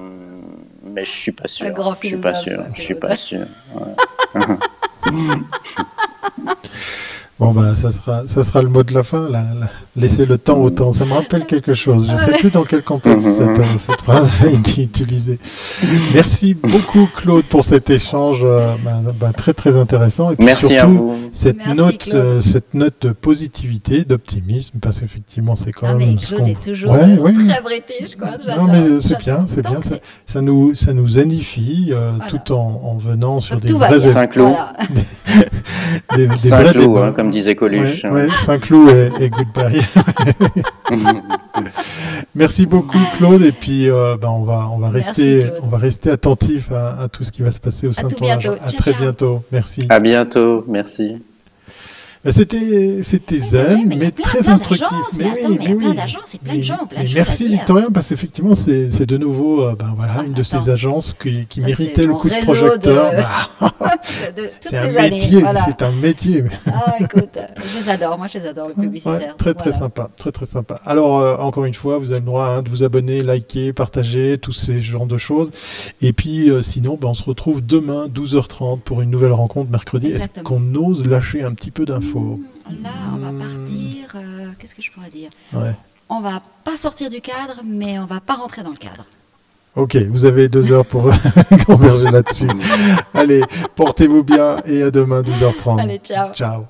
mais 0.84 1.04
je 1.04 1.10
suis 1.10 1.32
pas 1.32 1.48
sûr. 1.48 1.66
Je 2.02 2.06
suis 2.06 2.16
pas 2.18 2.34
sûr. 2.34 2.62
Je 2.74 2.82
suis 2.82 2.94
pas 2.94 3.16
sûr. 3.16 3.40
ouais. 3.74 4.40
Bon 7.38 7.52
ben 7.52 7.74
ça 7.74 7.90
sera 7.90 8.26
ça 8.26 8.44
sera 8.44 8.62
le 8.62 8.68
mot 8.68 8.82
de 8.82 8.94
la 8.94 9.02
fin. 9.02 9.28
Là, 9.28 9.42
Laisser 9.96 10.26
le 10.26 10.38
temps 10.38 10.58
au 10.58 10.70
temps. 10.70 10.92
Ça 10.92 11.04
me 11.04 11.12
rappelle 11.12 11.44
quelque 11.44 11.74
chose. 11.74 12.06
Je 12.06 12.12
ne 12.12 12.16
sais 12.16 12.38
plus 12.38 12.50
dans 12.50 12.62
quel 12.62 12.82
contexte 12.82 13.26
cette, 13.26 13.58
euh, 13.58 13.64
cette 13.78 14.00
phrase 14.00 14.30
a 14.42 14.46
été 14.48 14.82
utilisée. 14.82 15.38
Merci 16.14 16.54
beaucoup 16.54 17.08
Claude 17.14 17.44
pour 17.44 17.64
cet 17.64 17.90
échange 17.90 18.40
euh, 18.42 18.74
ben, 18.84 19.02
ben, 19.18 19.32
très 19.32 19.52
très 19.54 19.76
intéressant. 19.76 20.30
Et 20.30 20.36
puis 20.36 20.46
Merci 20.46 20.68
surtout, 20.68 20.82
à 20.82 20.86
vous. 20.86 21.16
Cette 21.32 21.66
note 21.74 22.10
euh, 22.14 22.40
cette 22.40 22.74
note 22.74 22.94
de 23.02 23.12
positivité, 23.12 24.04
d'optimisme, 24.04 24.78
parce 24.80 25.00
qu'effectivement 25.00 25.56
c'est 25.56 25.72
quand 25.72 25.88
ah, 25.88 25.94
même. 25.94 26.14
Mais 26.14 26.16
Claude 26.16 26.48
est 26.48 26.62
toujours 26.62 26.92
ouais, 26.92 27.18
ouais. 27.18 27.32
très 27.32 27.60
british 27.60 28.16
quoi. 28.16 28.30
Non 28.56 28.64
mais 28.64 29.00
c'est 29.00 29.18
bien, 29.18 29.46
c'est 29.46 29.62
bien. 29.66 29.80
Ça, 29.80 29.96
ça, 30.26 30.40
nous 30.40 30.74
ça 30.74 30.92
nous 30.92 31.08
zanifie 31.08 31.92
tout 32.28 32.52
en, 32.52 32.80
en 32.84 32.98
venant 32.98 33.40
sur 33.40 33.60
des 33.60 33.72
vrais 33.72 33.98
Saint-Cloud. 33.98 34.54
des, 36.16 36.26
des 36.26 36.36
Saint-Cloud, 36.36 36.98
hein, 36.98 37.12
comme 37.12 37.30
disait 37.30 37.54
Coluche. 37.54 38.04
Ouais, 38.04 38.28
Saint-Cloud 38.44 38.90
et, 38.90 39.24
et 39.24 39.30
Goodbye. 39.30 39.82
Merci 42.34 42.66
beaucoup 42.66 42.98
Claude 43.16 43.42
et 43.42 43.52
puis 43.52 43.90
euh, 43.90 44.16
ben, 44.20 44.28
on 44.28 44.44
va 44.44 44.68
on 44.72 44.78
va 44.78 44.88
rester 44.88 45.44
on 45.62 45.68
va 45.68 45.78
rester 45.78 46.10
attentif 46.10 46.72
à, 46.72 47.02
à, 47.02 47.08
tout 47.08 47.24
ce 47.24 47.32
qui 47.32 47.42
va 47.42 47.50
se 47.50 47.60
passer 47.60 47.86
au 47.86 47.92
sein 47.92 48.08
de 48.08 48.14
ton 48.14 48.30
agent. 48.30 48.52
À 48.52 48.70
très 48.70 48.92
bientôt. 48.94 49.42
Merci. 49.52 49.86
À 49.88 50.00
bientôt. 50.00 50.64
Merci. 50.68 51.22
C'était 52.30 53.02
c'était 53.02 53.40
zen, 53.40 53.88
mais, 53.88 53.96
mais 53.96 54.10
très 54.12 54.48
instructif. 54.48 54.86
Mais, 55.18 55.32
oui, 55.44 55.58
mais, 55.58 55.74
oui. 55.74 55.84
plein 55.92 56.04
de 56.54 56.62
gens, 56.62 56.86
plein 56.86 57.02
de 57.02 57.14
Merci 57.14 57.48
Victorien, 57.48 57.90
parce 57.92 58.10
qu'effectivement 58.10 58.54
c'est 58.54 59.06
de 59.06 59.16
nouveau 59.16 59.64
euh, 59.64 59.74
ben 59.76 59.92
voilà 59.96 60.22
une 60.24 60.32
de 60.32 60.44
ces 60.44 60.70
agences 60.70 61.14
qui, 61.14 61.46
qui 61.46 61.62
méritait 61.62 62.06
le 62.06 62.14
coup 62.14 62.28
de 62.28 62.44
projecteur. 62.44 63.12
Bah, 63.60 63.72
c'est 64.60 64.78
un, 64.78 64.92
métier, 64.92 65.42
c'est 65.64 65.82
un 65.82 65.90
métier. 65.90 66.44
Ah 66.66 66.94
écoute, 67.00 67.38
je 67.66 67.78
les 67.78 67.88
adore, 67.88 68.16
moi 68.16 68.28
je 68.28 68.38
les 68.38 68.46
adore 68.46 68.68
le 68.68 68.74
publicitaire. 68.74 69.14
Ouais, 69.14 69.34
très 69.36 69.54
très 69.54 69.72
sympa, 69.72 70.08
très 70.16 70.30
très 70.30 70.46
sympa. 70.46 70.80
Alors 70.86 71.18
euh, 71.18 71.36
encore 71.38 71.64
une 71.64 71.74
fois, 71.74 71.98
vous 71.98 72.12
avez 72.12 72.20
le 72.20 72.26
droit 72.26 72.46
hein, 72.46 72.62
de 72.62 72.68
vous 72.68 72.84
abonner, 72.84 73.24
liker, 73.24 73.72
partager, 73.72 74.38
tous 74.38 74.52
ces 74.52 74.80
genres 74.80 75.06
de 75.06 75.18
choses. 75.18 75.50
Et 76.00 76.12
puis 76.12 76.50
euh, 76.50 76.62
sinon, 76.62 76.96
ben, 77.00 77.08
on 77.08 77.14
se 77.14 77.24
retrouve 77.24 77.66
demain 77.66 78.06
12h30 78.06 78.78
pour 78.78 79.02
une 79.02 79.10
nouvelle 79.10 79.32
rencontre 79.32 79.72
mercredi. 79.72 80.12
Est-ce 80.12 80.40
qu'on 80.44 80.72
ose 80.76 81.08
lâcher 81.08 81.42
un 81.42 81.52
petit 81.52 81.72
peu 81.72 81.84
d'infos? 81.84 82.11
Là, 82.82 82.90
on 83.14 83.16
va 83.16 83.32
partir. 83.44 84.14
Euh, 84.14 84.50
qu'est-ce 84.58 84.74
que 84.74 84.82
je 84.82 84.90
pourrais 84.90 85.10
dire? 85.10 85.30
Ouais. 85.52 85.74
On 86.08 86.20
va 86.20 86.42
pas 86.64 86.76
sortir 86.76 87.08
du 87.10 87.20
cadre, 87.20 87.62
mais 87.64 87.98
on 87.98 88.06
va 88.06 88.20
pas 88.20 88.34
rentrer 88.34 88.62
dans 88.62 88.70
le 88.70 88.76
cadre. 88.76 89.06
Ok, 89.74 89.96
vous 90.10 90.26
avez 90.26 90.48
deux 90.50 90.70
heures 90.72 90.84
pour 90.84 91.10
converger 91.66 92.10
là-dessus. 92.10 92.48
Allez, 93.14 93.42
portez-vous 93.74 94.22
bien 94.22 94.58
et 94.66 94.82
à 94.82 94.90
demain 94.90 95.22
12h30. 95.22 95.80
Allez, 95.80 95.98
ciao. 95.98 96.32
Ciao. 96.34 96.64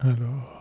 Alors. 0.00 0.57